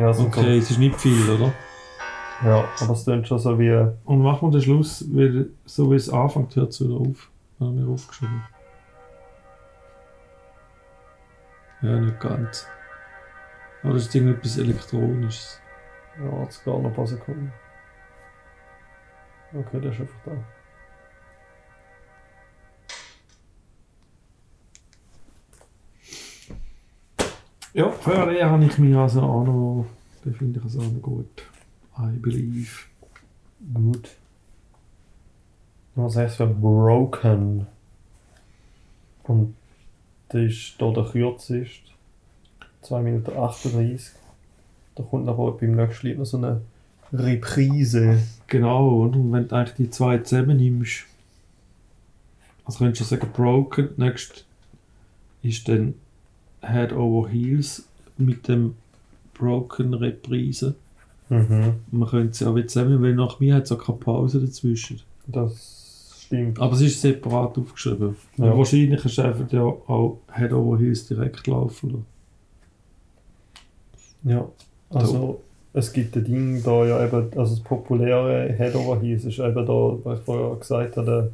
Ja, 0.00 0.12
so 0.12 0.24
Okay, 0.24 0.58
es 0.58 0.70
ist 0.70 0.78
nicht 0.78 1.00
viel, 1.00 1.30
oder? 1.30 1.52
Ja, 2.44 2.68
aber 2.80 2.92
es 2.92 3.04
klingt 3.04 3.28
schon 3.28 3.38
so 3.38 3.58
wie. 3.58 3.72
Und 4.04 4.22
machen 4.22 4.48
wir 4.48 4.58
den 4.58 4.62
Schluss, 4.62 5.04
wieder, 5.08 5.46
so 5.64 5.90
wie 5.90 5.96
es 5.96 6.10
anfängt, 6.10 6.54
hört 6.56 6.70
es 6.70 6.80
wieder 6.80 6.94
auf. 6.94 7.30
Haben 7.60 7.78
wir 7.78 7.92
aufgeschrieben. 7.92 8.42
Ja, 11.82 12.00
nicht 12.00 12.18
ganz. 12.18 12.66
Aber 13.84 13.94
das 13.94 14.02
ist 14.02 14.14
irgendetwas 14.14 14.58
Elektronisches. 14.58 15.60
Ja, 16.18 16.42
jetzt 16.42 16.64
gar 16.64 16.78
noch 16.78 16.90
ein 16.90 16.94
paar 16.94 17.06
Sekunden. 17.06 17.52
Okay, 19.54 19.80
der 19.80 19.92
ist 19.92 20.00
einfach 20.00 20.20
da. 20.24 20.32
Ja, 27.78 27.92
für 27.92 28.26
den 28.26 28.44
habe 28.44 28.64
ich 28.64 28.76
mich 28.78 28.96
also 28.96 29.22
auch 29.22 29.44
noch, 29.44 29.86
den 30.24 30.34
finde 30.34 30.58
ich 30.58 30.64
also 30.64 30.80
auch 30.80 30.90
noch 30.90 31.00
gut. 31.00 31.44
I 31.96 32.18
believe. 32.18 32.86
Gut. 33.72 34.16
Was 35.94 36.16
heißt 36.16 36.38
für 36.38 36.48
Broken? 36.48 37.68
Und 39.22 39.54
das 40.30 40.42
ist 40.42 40.74
hier 40.76 40.92
der 40.92 41.04
kürzeste. 41.04 41.92
2 42.82 43.00
Minuten 43.00 43.38
38. 43.38 44.10
Da 44.96 45.04
kommt 45.04 45.28
aber 45.28 45.52
beim 45.52 45.76
nächsten 45.76 46.08
Lied 46.08 46.18
noch 46.18 46.26
so 46.26 46.38
eine 46.38 46.60
Reprise. 47.12 48.20
Genau, 48.48 48.88
oder? 49.04 49.20
Und 49.20 49.30
wenn 49.30 49.46
du 49.46 49.54
eigentlich 49.54 49.76
die 49.76 49.90
zwei 49.90 50.18
zusammennimmst, 50.18 51.04
also 52.64 52.78
könntest 52.78 53.02
du 53.02 53.04
sagen, 53.04 53.30
Broken, 53.32 53.90
nächst 53.96 54.44
ist 55.44 55.68
dann 55.68 55.94
Head 56.62 56.92
Over 56.92 57.28
Heels 57.28 57.86
mit 58.16 58.48
dem 58.48 58.74
Broken 59.34 59.94
Reprise. 59.94 60.74
Mhm. 61.28 61.74
Man 61.90 62.08
könnte 62.08 62.34
sie 62.36 62.46
auch 62.46 62.54
wieder 62.54 62.68
zusammen, 62.68 63.02
weil 63.02 63.14
nach 63.14 63.38
mir 63.40 63.54
hat 63.54 63.64
es 63.64 63.72
auch 63.72 63.84
keine 63.84 63.98
Pause 63.98 64.40
dazwischen. 64.40 65.00
Das 65.26 66.22
stimmt. 66.24 66.60
Aber 66.60 66.74
es 66.74 66.80
ist 66.80 67.00
separat 67.00 67.58
aufgeschrieben. 67.58 68.16
Ja. 68.36 68.56
Wahrscheinlich 68.56 69.04
ist 69.04 69.18
einfach 69.18 69.50
ja 69.52 69.62
auch 69.62 70.18
Head 70.34 70.52
Over 70.52 70.78
Heels 70.78 71.06
direkt 71.06 71.46
laufen. 71.46 72.04
Ja. 74.24 74.48
Also, 74.90 75.40
es 75.74 75.92
gibt 75.92 76.16
ein 76.16 76.24
Ding 76.24 76.62
da 76.62 76.84
ja 76.84 77.04
eben, 77.04 77.30
also 77.38 77.54
das 77.54 77.60
populäre 77.60 78.54
Head 78.56 78.74
Over 78.74 79.00
Heels 79.00 79.24
ist 79.24 79.38
eben 79.38 79.66
da, 79.66 79.98
was 80.02 80.18
ich 80.18 80.24
vorher 80.24 80.56
gesagt 80.56 80.96
habe, 80.96 81.30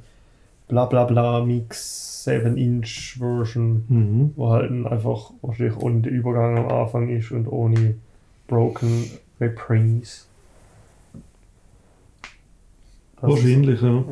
der 0.68 0.74
Blablabla 0.74 1.44
Mix 1.44 2.24
7-Inch 2.26 3.18
Version. 3.18 3.84
Mhm. 3.88 4.32
wo 4.36 4.50
halt 4.50 4.70
einfach 4.86 5.32
wahrscheinlich 5.42 5.76
ohne 5.76 6.00
den 6.00 6.14
Übergang 6.14 6.58
am 6.58 6.68
Anfang 6.68 7.08
ist 7.08 7.30
und 7.32 7.46
ohne 7.46 7.96
Broken 8.46 9.10
Reprise. 9.40 10.24
Das 13.20 13.30
Wahrscheinlich, 13.30 13.80
ja. 13.80 14.00
Ist, 14.00 14.06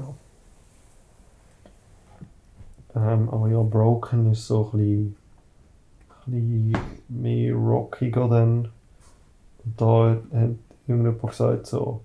ähm, 2.95 3.29
aber 3.31 3.49
ja, 3.49 3.63
Broken 3.63 4.33
ist 4.33 4.47
so 4.47 4.71
ein 4.73 4.79
bisschen, 4.79 5.17
ein 6.27 6.33
bisschen 6.33 6.77
mehr 7.09 7.55
rockiger 7.55 8.29
dann. 8.29 8.69
Und 9.65 9.81
da 9.81 10.17
hat 10.33 10.51
irgendjemand 10.87 11.23
gesagt 11.23 11.67
so, 11.67 12.01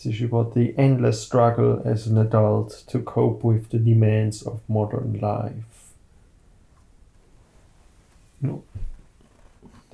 es 0.00 0.06
ist 0.06 0.20
über 0.20 0.50
the 0.54 0.74
endless 0.78 1.22
struggle 1.22 1.82
as 1.84 2.08
an 2.08 2.16
adult 2.16 2.86
to 2.86 3.00
cope 3.00 3.46
with 3.46 3.64
the 3.70 3.78
demands 3.78 4.46
of 4.46 4.58
modern 4.66 5.12
life. 5.20 5.62
Ja. 8.40 8.58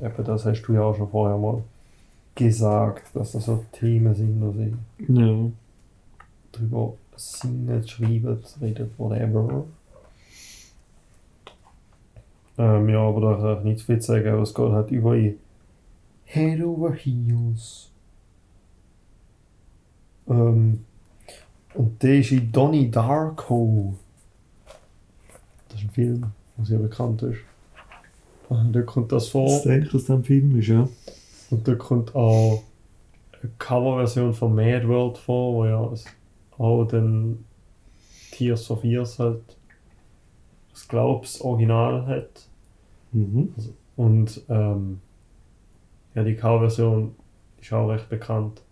Eben, 0.00 0.24
das 0.24 0.44
hast 0.44 0.62
du 0.62 0.74
ja 0.74 0.82
auch 0.82 0.94
schon 0.96 1.10
vorher 1.10 1.36
mal 1.36 1.64
gesagt, 2.36 3.16
dass 3.16 3.32
das 3.32 3.46
so 3.46 3.64
Themen 3.72 4.14
sind, 4.14 4.40
wo 4.40 4.52
sie 4.52 4.74
Ja. 5.12 5.50
drüber 6.52 6.92
singen, 7.16 7.88
schreiben, 7.88 8.38
reden, 8.60 8.90
whatever. 8.98 9.64
Ähm, 12.58 12.88
ja, 12.88 13.00
aber 13.00 13.20
da 13.22 13.36
kann 13.38 13.58
ich 13.58 13.64
nicht 13.64 13.82
viel 13.86 14.00
sagen, 14.00 14.28
aber 14.28 14.42
es 14.42 14.54
geht 14.54 14.70
halt 14.70 14.90
über 14.92 15.16
Head 16.26 16.62
over 16.62 16.92
Heels. 16.92 17.90
Ähm, 20.28 20.84
und 21.74 22.02
der 22.02 22.18
ist 22.18 22.32
in 22.32 22.50
Donnie 22.50 22.90
Darko. 22.90 23.94
Das 25.68 25.78
ist 25.80 25.84
ein 25.86 25.90
Film, 25.90 26.26
der 26.56 26.64
sehr 26.64 26.78
bekannt 26.78 27.22
ist. 27.22 27.38
Ah, 28.48 28.64
Da 28.72 28.82
kommt 28.82 29.12
das 29.12 29.28
vor. 29.28 29.48
Das 29.48 29.62
denke 29.62 29.86
ich, 29.86 29.92
dass 29.92 30.04
das 30.04 30.16
ein 30.16 30.24
Film 30.24 30.58
ist, 30.58 30.68
ja. 30.68 30.88
Und 31.50 31.66
da 31.68 31.74
kommt 31.74 32.14
auch 32.14 32.62
eine 33.42 33.50
Coverversion 33.58 34.32
von 34.34 34.54
Mad 34.54 34.88
World 34.88 35.18
vor, 35.18 35.54
wo 35.54 35.64
ja 35.66 35.92
auch 36.58 36.84
den 36.86 37.44
Tears 38.32 38.70
of 38.70 38.84
Years 38.84 39.18
halt 39.18 39.42
das 40.72 40.88
Glaubs 40.88 41.40
Original 41.40 42.06
hat. 42.06 42.48
Mhm. 43.12 43.54
Und 43.96 44.42
ähm, 44.48 45.00
ja, 46.14 46.22
die 46.22 46.34
Coverversion 46.36 47.14
ist 47.60 47.72
auch 47.72 47.88
recht 47.88 48.08
bekannt. 48.08 48.62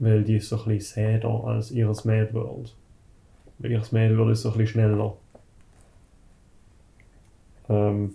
Weil 0.00 0.22
die 0.22 0.36
ist 0.36 0.48
so 0.48 0.58
ein 0.62 0.68
bisschen 0.68 1.12
sadder 1.20 1.44
als 1.44 1.70
ihres 1.70 2.04
Mad 2.04 2.32
World. 2.34 2.74
Weil 3.58 3.72
ihres 3.72 3.90
Mad 3.92 4.16
World 4.16 4.32
ist 4.32 4.42
so 4.42 4.50
ein 4.52 4.58
bisschen 4.58 4.82
schneller. 4.82 5.16
Ähm, 7.68 8.14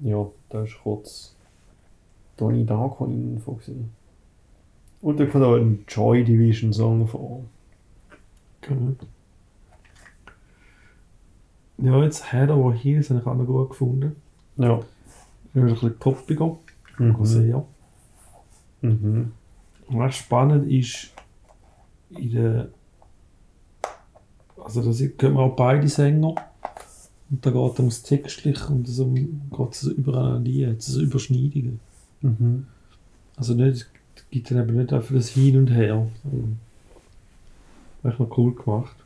ja, 0.00 0.26
da 0.48 0.62
ist 0.64 0.78
kurz 0.82 1.34
Donnie 2.36 2.64
Darko 2.64 3.04
Info 3.06 3.52
gewesen. 3.52 3.90
Und 5.02 5.18
da 5.20 5.26
kommt 5.26 5.44
auch 5.44 5.54
ein 5.56 5.84
Joy 5.88 6.24
Division 6.24 6.72
Song 6.72 7.06
vor. 7.06 7.44
Gut. 8.66 8.98
Ja, 11.78 12.02
jetzt 12.02 12.30
Head 12.30 12.50
Over 12.50 12.74
Heels 12.74 13.08
habe 13.10 13.20
ich 13.20 13.26
auch 13.26 13.34
noch 13.34 13.46
gut 13.46 13.70
gefunden. 13.70 14.16
Ja. 14.56 14.78
Ist 14.78 15.56
ein 15.56 15.66
bisschen 15.66 15.98
poppiger, 15.98 16.56
Mhm. 16.98 17.24
sehr. 17.24 17.64
Mhm. 18.82 19.32
Was 19.90 20.16
spannend 20.16 20.70
ist, 20.70 21.10
in 22.10 22.32
der. 22.32 22.68
Also, 24.62 24.82
da 24.82 24.90
hören 24.90 25.34
wir 25.34 25.40
auch 25.40 25.56
beide 25.56 25.88
Sänger. 25.88 26.34
Und 27.30 27.46
da 27.46 27.50
geht 27.50 27.72
es 27.72 27.78
ums 27.78 28.02
Textliche 28.02 28.66
und 28.66 28.88
so 28.88 29.06
geht 29.06 29.72
es 29.72 29.84
übereinander, 29.84 30.74
so 30.78 31.00
Überschneidungen. 31.00 31.80
Mhm. 32.20 32.66
Also, 33.36 33.54
nicht, 33.54 33.88
es 34.16 34.30
gibt 34.30 34.50
dann 34.50 34.58
eben 34.58 34.76
nicht 34.76 34.92
einfach 34.92 35.14
das 35.14 35.28
Hin 35.28 35.56
und 35.56 35.68
Her. 35.68 36.06
Echt 38.02 38.18
noch 38.18 38.38
cool 38.38 38.54
gemacht. 38.54 38.96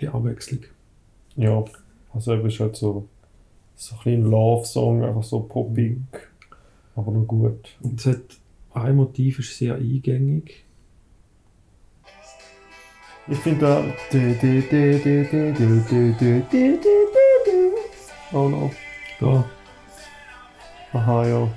Die 0.00 0.08
Abwechslung. 0.08 0.62
Ja, 1.36 1.64
also 2.12 2.34
eben 2.34 2.46
ist 2.46 2.60
halt 2.60 2.76
so, 2.76 3.06
so 3.76 3.96
ein 4.04 4.22
Love-Song, 4.22 5.04
einfach 5.04 5.24
so 5.24 5.40
poppig, 5.40 5.98
aber 6.96 7.12
nur 7.12 7.26
gut. 7.26 7.76
Und 7.80 8.00
es 8.00 8.06
hat 8.06 8.38
ein 8.74 8.96
Motiv 8.96 9.38
ist 9.38 9.56
sehr 9.56 9.76
eingängig. 9.76 10.64
Ich 13.26 13.38
finde 13.38 13.60
da. 13.60 13.84
Oh 18.32 18.48
no. 18.48 18.70
Da. 19.20 19.48
Aha, 20.92 21.26
ja. 21.26 21.48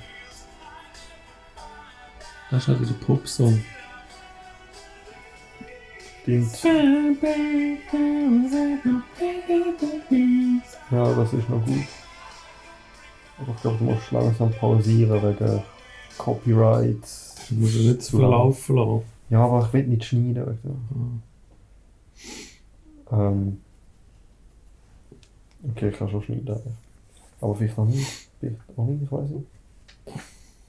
Das 2.50 2.62
ist 2.62 2.68
halt 2.68 2.80
wieder 2.80 2.94
Pop-Song. 3.04 3.62
Ja, 10.90 11.14
das 11.14 11.32
ist 11.32 11.48
noch 11.48 11.64
gut. 11.66 11.86
Aber 13.38 13.54
ich 13.54 13.60
glaube, 13.60 13.78
du 13.78 13.84
musst 13.84 14.10
langsam 14.12 14.50
pausieren 14.52 15.22
wegen. 15.22 15.62
Copyrights. 16.16 17.46
Du 17.48 17.56
musst 17.56 17.76
ja 17.76 17.90
nicht 17.90 18.02
zu 18.02 18.16
viel 18.16 18.26
laufen 18.26 18.76
lassen. 18.76 19.02
Ja, 19.30 19.44
aber 19.44 19.66
ich 19.66 19.72
will 19.72 19.86
nicht 19.86 20.04
schneiden. 20.04 20.58
du. 20.62 21.20
Ähm. 23.14 23.58
Okay, 25.70 25.88
ich 25.88 25.98
kann 25.98 26.08
schon 26.08 26.22
schneiden. 26.22 26.56
Aber 27.40 27.54
vielleicht 27.54 27.76
noch 27.76 27.86
nicht. 27.86 28.28
Vielleicht 28.40 28.56
auch 28.76 28.86
nicht, 28.86 29.02
ich 29.02 29.12
weiß 29.12 29.30
nicht. 29.30 29.46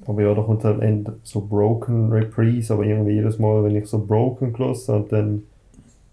Aber 0.05 0.21
ja, 0.21 0.33
da 0.33 0.41
kommt 0.41 0.65
am 0.65 0.81
Ende 0.81 1.17
so 1.23 1.41
Broken 1.41 2.11
Reprise, 2.11 2.73
aber 2.73 2.85
irgendwie 2.85 3.13
jedes 3.13 3.37
Mal, 3.37 3.63
wenn 3.63 3.75
ich 3.75 3.87
so 3.87 3.99
Broken 3.99 4.53
gelassen 4.53 4.95
habe, 4.95 5.07
dann 5.09 5.43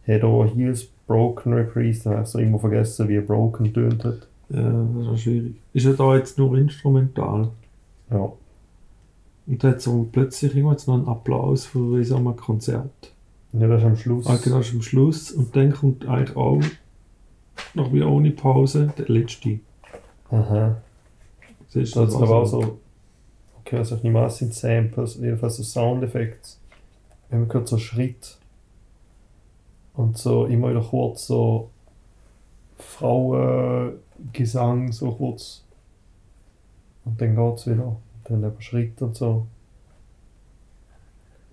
Head 0.05 0.25
over 0.25 0.49
Heels 0.49 0.89
Broken 1.07 1.53
Reprise, 1.53 2.05
dann 2.05 2.13
habe 2.15 2.23
ich 2.25 2.29
so 2.29 2.39
immer 2.39 2.59
vergessen, 2.59 3.09
wie 3.09 3.21
Broken 3.21 3.73
tönt 3.73 4.05
hat. 4.05 4.27
Ja, 4.49 4.87
das 4.99 5.15
ist 5.15 5.23
schwierig. 5.23 5.57
Ist 5.73 5.87
ja 5.87 5.93
da 5.93 6.17
jetzt 6.17 6.39
nur 6.39 6.57
instrumental. 6.59 7.49
Ja. 8.11 8.33
Und 9.47 9.63
da 9.63 9.69
hat 9.69 9.81
so 9.81 10.09
plötzlich 10.11 10.57
irgendwann 10.57 11.01
einen 11.01 11.09
Applaus 11.09 11.67
für 11.67 12.05
so 12.05 12.17
ein 12.17 12.37
Konzert. 12.37 13.13
Ja, 13.53 13.69
das 13.69 13.81
ist 13.81 13.87
am 13.87 13.97
Schluss. 13.97 14.27
Ah, 14.27 14.39
genau, 14.43 14.59
das 14.59 14.69
ist 14.69 14.75
am 14.75 14.83
Schluss. 14.83 15.31
Und 15.31 15.55
dann 15.55 15.73
kommt 15.73 16.05
eigentlich 16.07 16.37
auch 16.37 16.61
noch 17.75 17.93
wie 17.93 18.03
ohne 18.03 18.33
Pause 18.33 18.93
der 18.99 19.09
letzte. 19.09 19.61
Aha. 20.31 20.77
Siehst 21.69 21.95
Das 21.97 22.11
ist 22.11 22.17
aber 22.17 22.43
auch 22.43 22.47
so. 22.47 22.79
Okay, 23.61 23.79
also 23.79 23.97
nehme 24.03 24.21
an, 24.21 24.27
es 24.27 24.37
sind 24.39 24.53
Samples, 24.55 25.17
jedenfalls 25.17 25.57
so 25.57 25.63
Soundeffekte. 25.63 26.51
Wir 27.29 27.39
haben 27.39 27.49
gerade 27.49 27.67
so 27.67 27.79
Schritt. 27.79 28.39
Und 29.95 30.19
so 30.19 30.45
immer 30.47 30.71
wieder 30.71 30.83
kurz 30.83 31.27
so 31.27 31.71
Frauengesang, 32.79 34.93
so 34.93 35.11
kurz. 35.13 35.65
Und 37.05 37.21
dann 37.21 37.35
geht's 37.35 37.67
wieder. 37.67 37.97
Dann 38.29 38.43
eben 38.45 38.61
Schritt 38.61 39.01
und 39.03 39.15
so. 39.17 39.47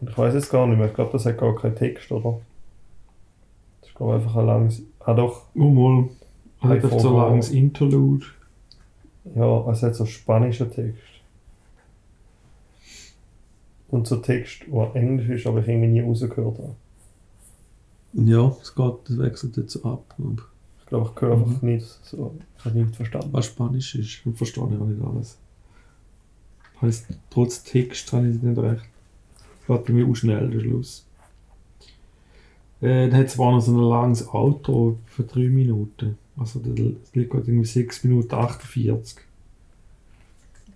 Und 0.02 0.10
ich 0.10 0.18
weiß 0.18 0.34
jetzt 0.34 0.50
gar 0.52 0.66
nicht 0.68 0.78
mehr, 0.78 0.88
ich 0.88 0.94
glaube, 0.94 1.12
das 1.14 1.26
hat 1.26 1.38
gar 1.38 1.56
keinen 1.56 1.76
Text, 1.76 2.12
oder? 2.12 2.40
Das 3.82 3.90
ist 3.90 3.96
glaube 3.96 4.16
einfach 4.16 4.36
ein 4.36 4.46
langes. 4.48 4.82
Ah 5.00 5.14
doch, 5.14 5.44
Oh, 5.56 5.70
mal. 5.70 6.10
Hat 6.60 6.72
einfach 6.72 6.92
so 6.92 7.10
Vogel. 7.10 7.18
langes 7.22 7.50
Interlude. 7.52 8.26
Ja, 9.36 9.70
es 9.72 9.84
hat 9.84 9.96
so 9.96 10.06
spanischer 10.06 10.70
Text. 10.70 11.02
Und 13.90 14.08
so 14.08 14.18
Text, 14.18 14.64
der 14.72 14.96
Englisch 14.96 15.30
ist, 15.30 15.48
aber 15.48 15.60
ich 15.60 15.68
irgendwie 15.68 15.88
nie 15.88 16.02
rausgehört 16.02 16.58
habe. 16.58 16.76
Ja, 18.14 18.56
es 18.62 18.74
geht, 18.74 18.94
das 19.08 19.18
wechselt 19.20 19.58
jetzt 19.58 19.74
so 19.74 19.84
ab. 19.84 20.16
Ich 20.80 20.86
glaube, 20.88 21.12
ich 21.16 21.22
höre 21.22 21.34
einfach 21.34 21.62
nicht 21.62 21.86
so. 22.04 22.36
Ich 22.58 22.66
habe 22.66 22.78
nichts 22.78 22.98
verstanden. 22.98 23.30
Was 23.32 23.46
Spanisch 23.46 23.96
ist, 23.96 24.22
verstehe 24.36 24.64
ich 24.66 24.80
auch 24.82 24.86
nicht 24.86 25.02
alles. 25.04 25.38
Heißt, 26.84 27.08
trotz 27.30 27.64
Text 27.64 28.12
habe 28.12 28.28
ich 28.28 28.36
es 28.36 28.42
nicht 28.42 28.58
recht. 28.58 28.84
Geht 29.68 29.86
bei 29.86 29.94
mir 29.94 30.06
auch 30.06 30.16
schnell 30.16 30.50
der 30.50 30.60
Schluss. 30.60 31.06
Äh, 32.82 33.08
dann 33.08 33.20
hat 33.20 33.28
es 33.28 33.38
noch 33.38 33.60
so 33.62 33.72
ein 33.72 33.90
langes 33.90 34.28
Outro 34.28 34.98
für 35.06 35.24
3 35.24 35.40
Minuten. 35.48 36.18
Also 36.38 36.60
das 36.60 36.78
liegt 37.14 37.32
gerade 37.32 37.48
irgendwie 37.48 37.66
6 37.66 38.04
Minuten 38.04 38.36
48. 38.36 39.18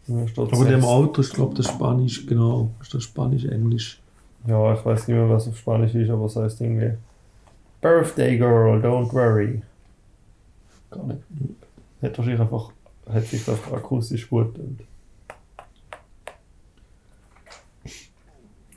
Ja, 0.07 0.25
Aber 0.37 0.61
in 0.61 0.67
dem. 0.67 0.83
Auto 0.85 1.19
ist, 1.19 1.33
glaube 1.33 1.51
ich, 1.51 1.57
das 1.57 1.67
Spanisch, 1.67 2.25
genau. 2.25 2.71
Ist 2.81 2.93
das 2.93 3.03
Spanisch-Englisch. 3.03 3.99
Ja, 4.47 4.73
ich 4.73 4.85
weiß 4.85 5.09
nicht 5.09 5.17
mehr, 5.17 5.29
was 5.29 5.49
auf 5.49 5.57
Spanisch 5.57 5.93
ist, 5.93 6.09
aber 6.09 6.27
es 6.27 6.37
heißt 6.37 6.61
irgendwie 6.61 6.93
Birthday 7.81 8.37
Girl, 8.37 8.79
don't 8.81 9.11
worry. 9.11 9.61
Gar 10.89 11.07
nicht. 11.07 11.19
Hat 12.01 12.17
wahrscheinlich 12.17 12.39
einfach, 12.39 12.71
hat 13.09 13.25
sich 13.25 13.45
einfach 13.49 13.73
akustisch 13.73 14.29
gut 14.29 14.55
getönt. 14.55 14.81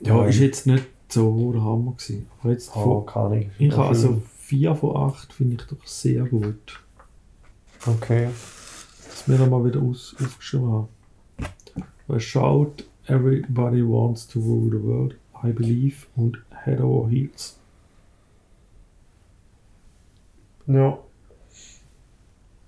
Ja, 0.00 0.24
ist 0.26 0.38
jetzt 0.38 0.66
nicht 0.66 0.84
so 1.08 1.52
der 1.52 1.62
Hammer 1.62 1.92
gewesen. 1.92 2.26
Aber 2.40 2.52
jetzt 2.52 2.70
Oh, 2.74 3.00
von, 3.02 3.06
keine 3.06 3.24
Ahnung. 3.26 3.50
ich 3.58 3.72
habe 3.72 3.88
also 3.88 4.22
4 4.38 4.74
von 4.74 4.96
8 4.96 5.32
finde 5.32 5.56
ich 5.56 5.62
doch 5.68 5.86
sehr 5.86 6.24
gut. 6.24 6.80
Okay. 7.86 8.28
dass 9.08 9.28
wir 9.28 9.38
nochmal 9.38 9.64
wieder 9.66 9.80
aus, 9.82 10.14
aufgeschrieben 10.22 10.70
haben. 10.70 10.88
Weil 12.06 12.20
schaut, 12.20 12.84
everybody 13.06 13.82
wants 13.82 14.26
to 14.28 14.40
rule 14.40 14.70
the 14.70 14.82
world, 14.82 15.16
I 15.44 15.52
believe, 15.52 16.06
und 16.16 16.38
head 16.64 16.80
over 16.80 17.08
heels. 17.08 17.58
Ja. 20.66 20.98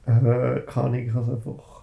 Äh, 0.07 0.61
Ahnung, 0.66 0.95
ich 1.07 1.12
es 1.23 1.29
einfach 1.29 1.82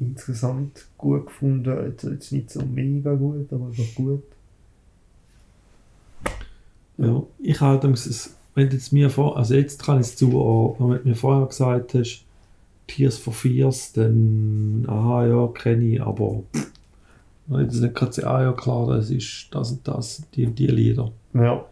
insgesamt 0.00 0.86
gut 0.98 1.26
gefunden. 1.26 1.76
Jetzt, 1.86 2.04
jetzt 2.04 2.32
nicht 2.32 2.50
so 2.50 2.62
mega 2.64 3.14
gut, 3.14 3.52
aber 3.52 3.66
einfach 3.66 3.94
gut. 3.94 4.22
Ja, 6.98 7.22
ich 7.38 7.60
halte 7.60 7.88
es, 7.90 8.34
wenn 8.54 8.68
du 8.70 8.74
jetzt 8.76 8.92
mir 8.92 9.10
vor, 9.10 9.36
also 9.36 9.54
jetzt 9.54 9.82
kann 9.84 10.00
ich 10.00 10.06
es 10.06 10.16
zuordnen, 10.16 10.90
wenn 10.90 11.02
du 11.02 11.08
mir 11.10 11.14
vorher 11.14 11.46
gesagt 11.46 11.94
hast, 11.94 12.24
Tears 12.86 13.18
for 13.18 13.32
Fears, 13.32 13.92
dann, 13.92 14.84
aha, 14.88 15.26
ja, 15.26 15.46
kenne 15.48 15.84
ich, 15.84 16.00
aber 16.00 16.42
ich 16.54 17.66
das 17.66 17.80
nicht 17.80 17.94
gerade 17.94 18.12
sagen, 18.12 18.28
ah 18.28 18.42
ja, 18.42 18.52
klar, 18.52 18.86
das 18.86 19.10
ist 19.10 19.48
das 19.50 19.72
und 19.72 19.86
das, 19.86 20.22
die 20.34 20.46
und 20.46 20.58
die 20.58 20.68
Lieder. 20.68 21.12
Ja. 21.34 21.64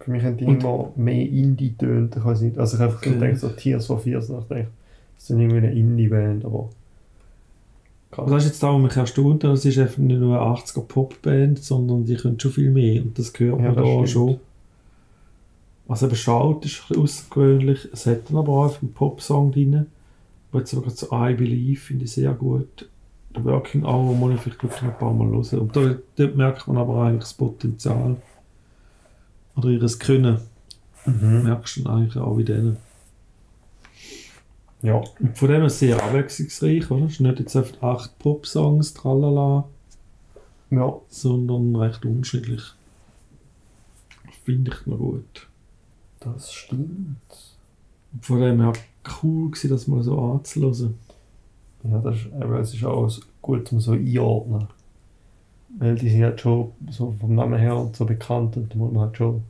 Für 0.00 0.10
mich 0.10 0.22
haben 0.24 0.36
die 0.36 0.44
Und- 0.44 0.62
immer 0.62 0.92
mehr 0.96 1.28
Indie 1.28 1.74
tönt, 1.76 2.16
ich 2.16 2.24
weiß 2.24 2.40
nicht. 2.40 2.58
Also 2.58 2.76
ich 2.76 2.80
habe 2.82 2.92
einfach 2.94 3.06
Okay. 3.06 3.18
gedacht, 3.18 3.38
so 3.40 3.48
Tears 3.50 3.86
for 3.86 3.98
Fears, 4.00 4.30
und 4.30 4.40
ich 4.50 4.66
das 5.16 5.24
ist 5.24 5.30
dann 5.30 5.40
irgendwie 5.40 5.66
eine 5.66 5.72
Indie-Band, 5.72 6.44
aber... 6.44 6.70
Aber 8.12 8.30
das 8.30 8.44
ist 8.44 8.50
jetzt 8.50 8.62
da, 8.62 8.72
wo 8.72 8.78
mich 8.78 8.96
erstaunt 8.96 9.44
hat, 9.44 9.52
es 9.52 9.64
ist 9.66 9.78
einfach 9.78 9.98
nicht 9.98 10.18
nur 10.18 10.40
eine 10.40 10.56
80er 10.56 10.80
Popband, 10.82 11.58
sondern 11.62 12.06
die 12.06 12.14
können 12.16 12.40
schon 12.40 12.52
viel 12.52 12.70
mehr 12.70 13.02
und 13.02 13.18
das 13.18 13.32
hört 13.36 13.60
Ja, 13.60 13.66
man 13.66 13.74
das 13.74 13.84
da 13.84 13.90
stimmt. 13.92 14.08
schon. 14.08 14.40
Was 15.86 16.02
eben 16.02 16.16
schaut, 16.16 16.64
ist 16.64 16.78
ein 16.78 16.86
bisschen 16.88 17.02
außergewöhnlich. 17.02 17.88
Es 17.92 18.06
hat 18.06 18.28
dann 18.30 18.38
aber 18.38 18.52
auch 18.52 18.80
einen 18.80 18.92
Popsong 18.92 19.52
drin. 19.52 19.86
Aber 20.50 20.60
jetzt 20.60 20.70
sogar 20.70 20.94
zu 20.94 21.06
I 21.12 21.34
Believe 21.34 21.78
finde 21.78 22.04
ich 22.06 22.12
sehr 22.12 22.32
gut. 22.32 22.88
Der 23.34 23.44
Working 23.44 23.84
Hour 23.84 24.14
muss 24.14 24.34
ich 24.34 24.40
vielleicht 24.40 24.62
wirklich 24.62 24.82
noch 24.82 24.92
ein 24.92 24.98
paar 24.98 25.12
Mal 25.12 25.28
hören. 25.28 25.58
Und 25.60 25.76
da, 25.76 25.94
dort 26.16 26.36
merkt 26.36 26.66
man 26.66 26.78
aber 26.78 27.02
eigentlich 27.04 27.20
das 27.20 27.34
Potenzial. 27.34 28.16
Oder 29.56 29.68
ihres 29.68 29.98
Können. 29.98 30.38
Mhm. 31.04 31.42
Merkst 31.44 31.76
du 31.76 31.82
dann 31.82 31.96
eigentlich 31.98 32.16
auch 32.16 32.36
wie 32.38 32.44
denen. 32.44 32.78
Ja. 34.82 35.02
Und 35.20 35.36
von 35.36 35.48
dem 35.48 35.60
her 35.62 35.70
sehr 35.70 36.02
abwechslungsreich, 36.02 36.90
oder? 36.90 37.06
Es 37.06 37.12
ist 37.12 37.20
nicht 37.20 37.40
jetzt 37.40 37.56
einfach 37.56 37.82
acht 37.82 38.18
Popsongs, 38.18 38.94
tralala. 38.94 39.66
Ja. 40.70 40.94
sondern 41.08 41.76
recht 41.76 42.04
unterschiedlich. 42.04 42.62
Finde 44.44 44.72
ich 44.72 44.86
noch 44.86 44.98
gut. 44.98 45.48
Das 46.20 46.52
stimmt. 46.52 47.16
Und 48.12 48.24
Von 48.24 48.40
dem 48.40 48.60
her 48.60 48.72
cool 49.22 49.50
gewesen, 49.50 49.70
das 49.70 49.86
mal 49.86 50.02
so 50.02 50.18
anzulassen. 50.18 50.94
Ja, 51.84 51.98
das 51.98 52.16
ist, 52.16 52.26
eben, 52.26 52.54
es 52.54 52.74
ist 52.74 52.84
auch 52.84 53.10
gut 53.42 53.68
zum 53.68 53.80
so 53.80 53.92
einordnen. 53.92 54.66
Weil 55.78 55.94
die 55.96 56.08
sind 56.08 56.22
halt 56.22 56.40
schon 56.40 56.72
so 56.90 57.14
vom 57.20 57.34
Namen 57.34 57.58
her 57.58 57.76
und 57.76 57.94
so 57.94 58.04
bekannt 58.04 58.56
und 58.56 58.72
da 58.72 58.78
muss 58.78 58.92
man 58.92 59.02
halt 59.02 59.16
schon... 59.16 59.42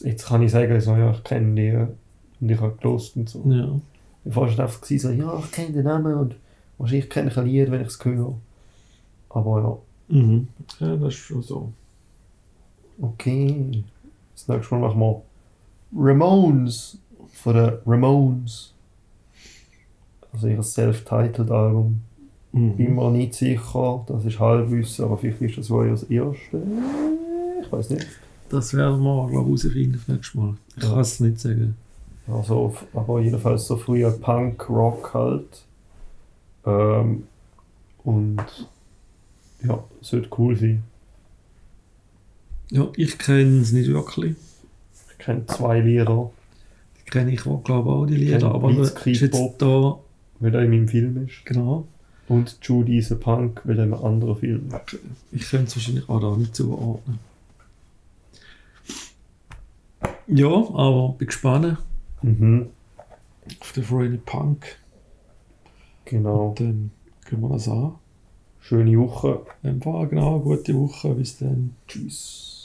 Jetzt 0.00 0.26
kann 0.26 0.42
ich 0.42 0.52
sagen, 0.52 0.80
so, 0.80 0.94
ja, 0.94 1.10
ich 1.10 1.24
kenne 1.24 1.54
die 1.54 1.72
und 2.40 2.48
ich 2.48 2.60
habe 2.60 2.76
gelost 2.76 3.16
und 3.16 3.28
so. 3.28 3.42
Ja. 3.50 3.80
Bevor 4.28 4.58
war 4.58 4.66
es 4.66 5.02
so, 5.02 5.10
ja, 5.10 5.38
ich 5.38 5.50
kenne 5.52 5.72
den 5.72 5.84
Namen 5.84 6.14
und 6.14 6.36
wahrscheinlich 6.76 7.08
kenne 7.08 7.30
ich 7.30 7.36
ein 7.38 7.46
Lied, 7.46 7.70
wenn 7.70 7.80
ich 7.80 7.88
es 7.88 8.04
höre. 8.04 8.34
Aber 9.30 9.60
ja, 9.62 9.78
Mhm. 10.16 10.48
Ja, 10.80 10.96
das 10.96 11.08
ist 11.14 11.14
schon 11.20 11.42
so. 11.42 11.72
okay. 13.00 13.84
Das 14.34 14.48
nächste 14.48 14.74
Mal 14.74 14.88
machen 14.88 15.00
wir 15.00 15.22
Ramones 15.96 16.98
von 17.32 17.54
den 17.54 17.72
Ramones. 17.86 18.72
Also 20.32 20.46
ihr 20.48 20.62
Self-Titled 20.62 21.50
Album. 21.50 22.00
bin 22.52 22.74
Mhm. 22.76 22.94
mir 22.96 23.10
nicht 23.10 23.34
sicher, 23.34 24.04
das 24.06 24.24
ist 24.24 24.38
Halbwissen, 24.40 25.04
aber 25.04 25.16
vielleicht 25.18 25.40
ist 25.42 25.58
das 25.58 25.70
wohl 25.70 25.90
das 25.90 26.04
erste. 26.04 26.62
Ich 27.62 27.70
weiß 27.72 27.90
nicht. 27.90 28.06
Das 28.48 28.72
werden 28.74 29.02
wir, 29.02 29.28
glaube 29.28 29.50
ich, 29.54 29.62
herausfinden 29.64 29.92
das 29.92 30.08
nächste 30.08 30.38
Mal. 30.38 30.54
Ich 30.76 30.82
Ja. 30.82 30.88
kann 30.90 31.00
es 31.00 31.20
nicht 31.20 31.38
sagen. 31.40 31.76
Also, 32.30 32.74
aber 32.92 33.20
jedenfalls 33.20 33.66
so 33.66 33.76
früher 33.76 34.10
Punk, 34.10 34.68
Rock 34.68 35.14
halt. 35.14 35.64
Ähm, 36.66 37.24
und 38.04 38.68
ja, 39.64 39.82
sollte 40.00 40.28
cool 40.38 40.56
sein. 40.56 40.82
Ja, 42.70 42.88
ich 42.96 43.18
kenne 43.18 43.60
es 43.60 43.72
nicht 43.72 43.88
wirklich. 43.90 44.36
Ich 45.10 45.18
kenne 45.18 45.46
zwei 45.46 45.80
Lieder, 45.80 46.30
Die 46.98 47.10
kenne 47.10 47.32
ich 47.32 47.46
auch, 47.46 47.64
glaube 47.64 47.88
ich, 47.88 47.94
auch, 47.94 48.06
die 48.06 48.16
Lieder. 48.16 48.52
Aber 48.52 48.68
Blitzkrieg 48.68 49.14
ist 49.14 49.20
jetzt 49.22 49.32
Pop. 49.32 49.58
da, 49.58 49.98
weil 50.40 50.54
er 50.54 50.62
in 50.62 50.70
meinem 50.70 50.88
Film 50.88 51.26
ist. 51.26 51.44
genau. 51.44 51.86
Und 52.28 52.58
Judy 52.60 52.98
ist 52.98 53.10
ein 53.10 53.20
Punk, 53.20 53.62
weil 53.64 53.78
er 53.78 53.84
in 53.84 53.94
einem 53.94 54.04
anderen 54.04 54.36
Film 54.36 54.68
ist. 54.68 54.98
Ich 55.32 55.48
könnte 55.48 55.68
es 55.68 55.76
wahrscheinlich 55.76 56.08
auch 56.10 56.20
da 56.20 56.36
nicht 56.36 56.54
zuordnen. 56.54 57.18
Ja, 60.26 60.48
aber 60.48 61.14
bin 61.16 61.26
gespannt 61.26 61.78
Mhm, 62.22 62.70
auf 63.60 63.72
den 63.72 63.84
Friday 63.84 64.18
Punk. 64.18 64.78
genau. 66.04 66.48
Und 66.48 66.60
dann 66.60 66.90
können 67.24 67.42
wir 67.42 67.50
das 67.50 67.68
an. 67.68 67.94
Schöne 68.60 68.98
Woche. 68.98 69.46
Einfach 69.62 70.08
genau, 70.08 70.40
gute 70.40 70.74
Woche. 70.74 71.14
Bis 71.14 71.38
dann. 71.38 71.74
Tschüss. 71.86 72.57